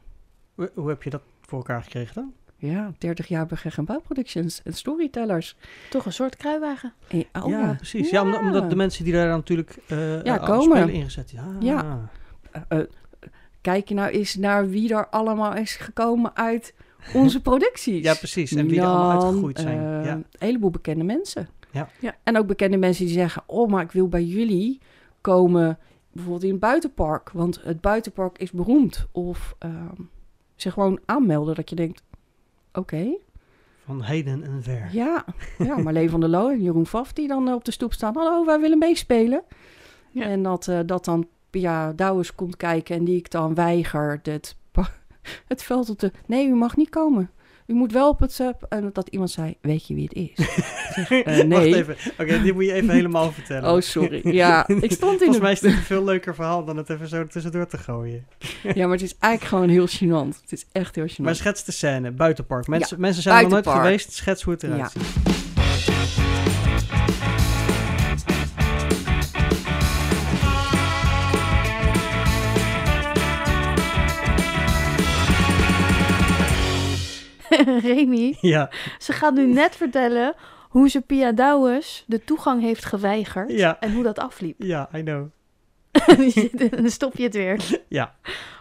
Hoe, 0.55 0.71
hoe 0.75 0.89
heb 0.89 1.03
je 1.03 1.11
dat 1.11 1.23
voor 1.41 1.59
elkaar 1.59 1.83
gekregen 1.83 2.15
dan? 2.15 2.33
Ja, 2.61 2.93
30 2.99 3.27
jaar 3.29 3.47
bij 3.47 3.57
Geg 3.57 3.79
en 3.79 3.85
Bouw 3.85 4.01
Productions 4.01 4.61
en 4.65 4.73
storytellers. 4.73 5.57
Toch 5.91 6.07
een 6.07 6.13
soort 6.13 6.37
kruiwagen. 6.37 6.93
En, 7.09 7.25
oh, 7.43 7.49
ja, 7.49 7.75
precies. 7.77 8.11
Ja, 8.11 8.23
omdat, 8.23 8.41
omdat 8.41 8.71
de 8.71 8.77
mensen 8.77 9.05
die 9.05 9.13
daar 9.13 9.29
natuurlijk 9.29 9.77
eh 9.87 10.23
Ja, 10.25 10.39
eh, 10.41 10.45
komen. 10.45 10.77
spelen 10.77 10.95
ingezet. 10.95 11.31
Ja. 11.31 11.45
Ja. 11.61 12.09
Eh, 12.51 12.63
eh, 12.69 12.85
kijk 13.61 13.89
je 13.89 13.95
nou 13.95 14.11
eens 14.11 14.35
naar 14.37 14.69
wie 14.69 14.95
er 14.95 15.09
allemaal 15.09 15.55
is 15.55 15.77
gekomen 15.77 16.37
uit 16.37 16.75
onze 17.15 17.41
producties. 17.49 18.05
Ja, 18.05 18.15
precies. 18.15 18.53
En 18.55 18.67
wie 18.67 18.81
er 18.81 18.87
allemaal 18.87 19.11
uitgegroeid 19.23 19.59
zijn. 19.59 19.79
eh, 19.79 20.05
ja. 20.05 20.13
Een 20.13 20.25
heleboel 20.39 20.71
bekende 20.71 21.05
mensen. 21.05 21.49
Ja. 21.71 21.89
Ja. 22.01 22.17
En 22.23 22.39
ook 22.39 22.47
bekende 22.47 22.77
mensen 22.77 23.05
die 23.05 23.15
zeggen... 23.15 23.43
oh, 23.47 23.71
maar 23.71 23.83
ik 23.83 23.93
wil 23.93 24.09
bij 24.09 24.25
jullie 24.25 24.81
komen... 25.21 25.79
bijvoorbeeld 26.13 26.45
in 26.45 26.51
het 26.51 26.61
buitenpark. 26.61 27.31
Want 27.31 27.61
het 27.63 27.81
buitenpark 27.81 28.39
is 28.39 28.51
beroemd. 28.51 29.07
Of 29.13 29.55
ehm 29.59 30.01
zich 30.57 30.73
gewoon 30.73 31.01
aanmelden 31.05 31.55
dat 31.55 31.71
je 31.71 31.77
denkt... 31.77 32.03
oké, 32.79 33.17
Van 33.89 34.03
heden 34.03 34.45
en 34.45 34.63
ver. 34.63 34.89
ja. 34.93 35.25
ja, 35.59 35.77
Marleen 35.77 36.11
van 36.11 36.21
der 36.21 36.29
Loo 36.29 36.49
en 36.49 36.63
Jeroen 36.63 36.87
Vaf... 36.87 37.13
die 37.13 37.29
dan 37.29 37.49
eh, 37.49 37.55
op 37.55 37.65
de 37.65 37.71
stoep 37.71 37.93
staan. 37.93 38.15
Hallo, 38.17 38.45
wij 38.45 38.61
willen 38.61 38.79
meespelen. 38.79 39.43
Ja. 40.11 40.23
En 40.23 40.43
dat, 40.43 40.69
eh, 40.69 40.79
dat 40.87 41.05
dan 41.05 41.29
Pia 41.51 41.93
Douwes 41.93 42.35
komt 42.35 42.57
kijken... 42.57 42.97
en 42.97 43.05
die 43.05 43.17
ik 43.17 43.31
dan 43.31 43.55
weiger 43.55 44.21
het, 44.23 44.57
het 45.53 45.63
veld 45.63 45.91
op 45.91 45.99
te... 45.99 46.13
nee, 46.27 46.49
u 46.49 46.55
mag 46.55 46.77
niet 46.77 46.89
komen. 46.89 47.31
U 47.69 47.75
moet 47.75 47.93
wel 47.93 48.09
op 48.09 48.21
het... 48.21 48.41
eh, 48.41 48.49
en 48.69 48.91
dat 48.93 49.09
iemand 49.09 49.31
zei, 49.31 49.57
weet 49.61 49.87
je 49.87 49.95
wie 49.95 50.05
het 50.05 50.13
is? 50.15 50.31
Zeg, 50.95 51.11
eh, 51.11 51.37
nee. 51.45 51.49
Wacht 51.49 51.65
even. 51.65 51.97
Oké, 52.19 52.43
dit 52.43 52.55
moet 52.55 52.65
je 52.65 52.73
even 52.73 52.91
helemaal 53.01 53.33
vertellen. 53.33 53.71
Oh, 53.73 53.81
sorry. 53.81 54.21
Ja, 54.35 54.69
ik 54.81 54.93
stond 54.93 55.13
in 55.13 55.19
Volgens 55.19 55.39
mij 55.41 55.53
is 55.53 55.61
dit 55.61 55.73
een 55.73 55.79
veel 55.79 56.05
leuker 56.05 56.35
verhaal 56.35 56.65
dan 56.65 56.77
het 56.77 56.91
even 56.91 57.09
zo 57.09 57.27
tussendoor 57.27 57.67
te 57.67 57.79
gooien. 57.79 58.27
Ja, 58.75 58.87
maar 58.87 58.97
het 58.97 59.03
is 59.03 59.17
eigenlijk 59.19 59.55
gewoon 59.55 59.69
heel 59.69 59.89
gênant. 59.89 60.41
Het 60.41 60.53
is 60.53 60.67
echt 60.73 60.95
heel 60.95 61.07
gênant. 61.09 61.17
Maar 61.25 61.35
schets 61.35 61.65
de 61.65 61.73
scène, 61.73 62.11
buitenpark. 62.11 62.67
Mensen, 62.67 62.97
Ja, 62.97 63.03
mensen 63.03 63.23
zijn 63.23 63.37
er 63.37 63.43
nog 63.43 63.51
nooit 63.51 63.69
geweest, 63.69 64.13
schets 64.13 64.43
hoe 64.43 64.53
het 64.53 64.63
eruit 64.63 64.81
Ja. 64.81 64.89
ziet. 64.89 65.38
Remy, 77.83 78.37
Ja, 78.41 78.71
ze 78.99 79.13
gaat 79.13 79.35
nu 79.35 79.47
net 79.47 79.77
vertellen 79.77 80.35
hoe 80.69 80.89
ze 80.89 81.01
Pia 81.01 81.33
Douwes 81.33 82.05
de 82.07 82.25
toegang 82.25 82.63
heeft 82.63 82.85
geweigerd. 82.85 83.51
ja, 83.53 83.77
En 83.81 83.93
hoe 83.95 84.03
dat 84.03 84.19
afliep. 84.19 84.63
ja, 84.63 84.89
I 84.95 85.03
know. 85.03 85.27
Dan 86.71 86.91
stop 86.91 87.17
je 87.17 87.23
het 87.23 87.35
weer. 87.35 87.81
Ja. 87.89 88.15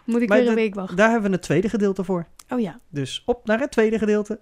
Moet 0.05 0.21
ik 0.21 0.29
Maar 0.29 0.37
weer 0.39 0.47
een 0.47 0.55
week 0.55 0.75
wachten. 0.75 0.95
Daar 0.97 1.09
hebben 1.09 1.29
we 1.29 1.35
het 1.35 1.45
tweede 1.45 1.69
gedeelte 1.69 2.03
voor. 2.03 2.27
Oh 2.49 2.59
ja. 2.59 2.79
Dus 2.89 3.23
op 3.25 3.45
naar 3.45 3.59
het 3.59 3.71
tweede 3.71 3.97
gedeelte. 3.97 4.39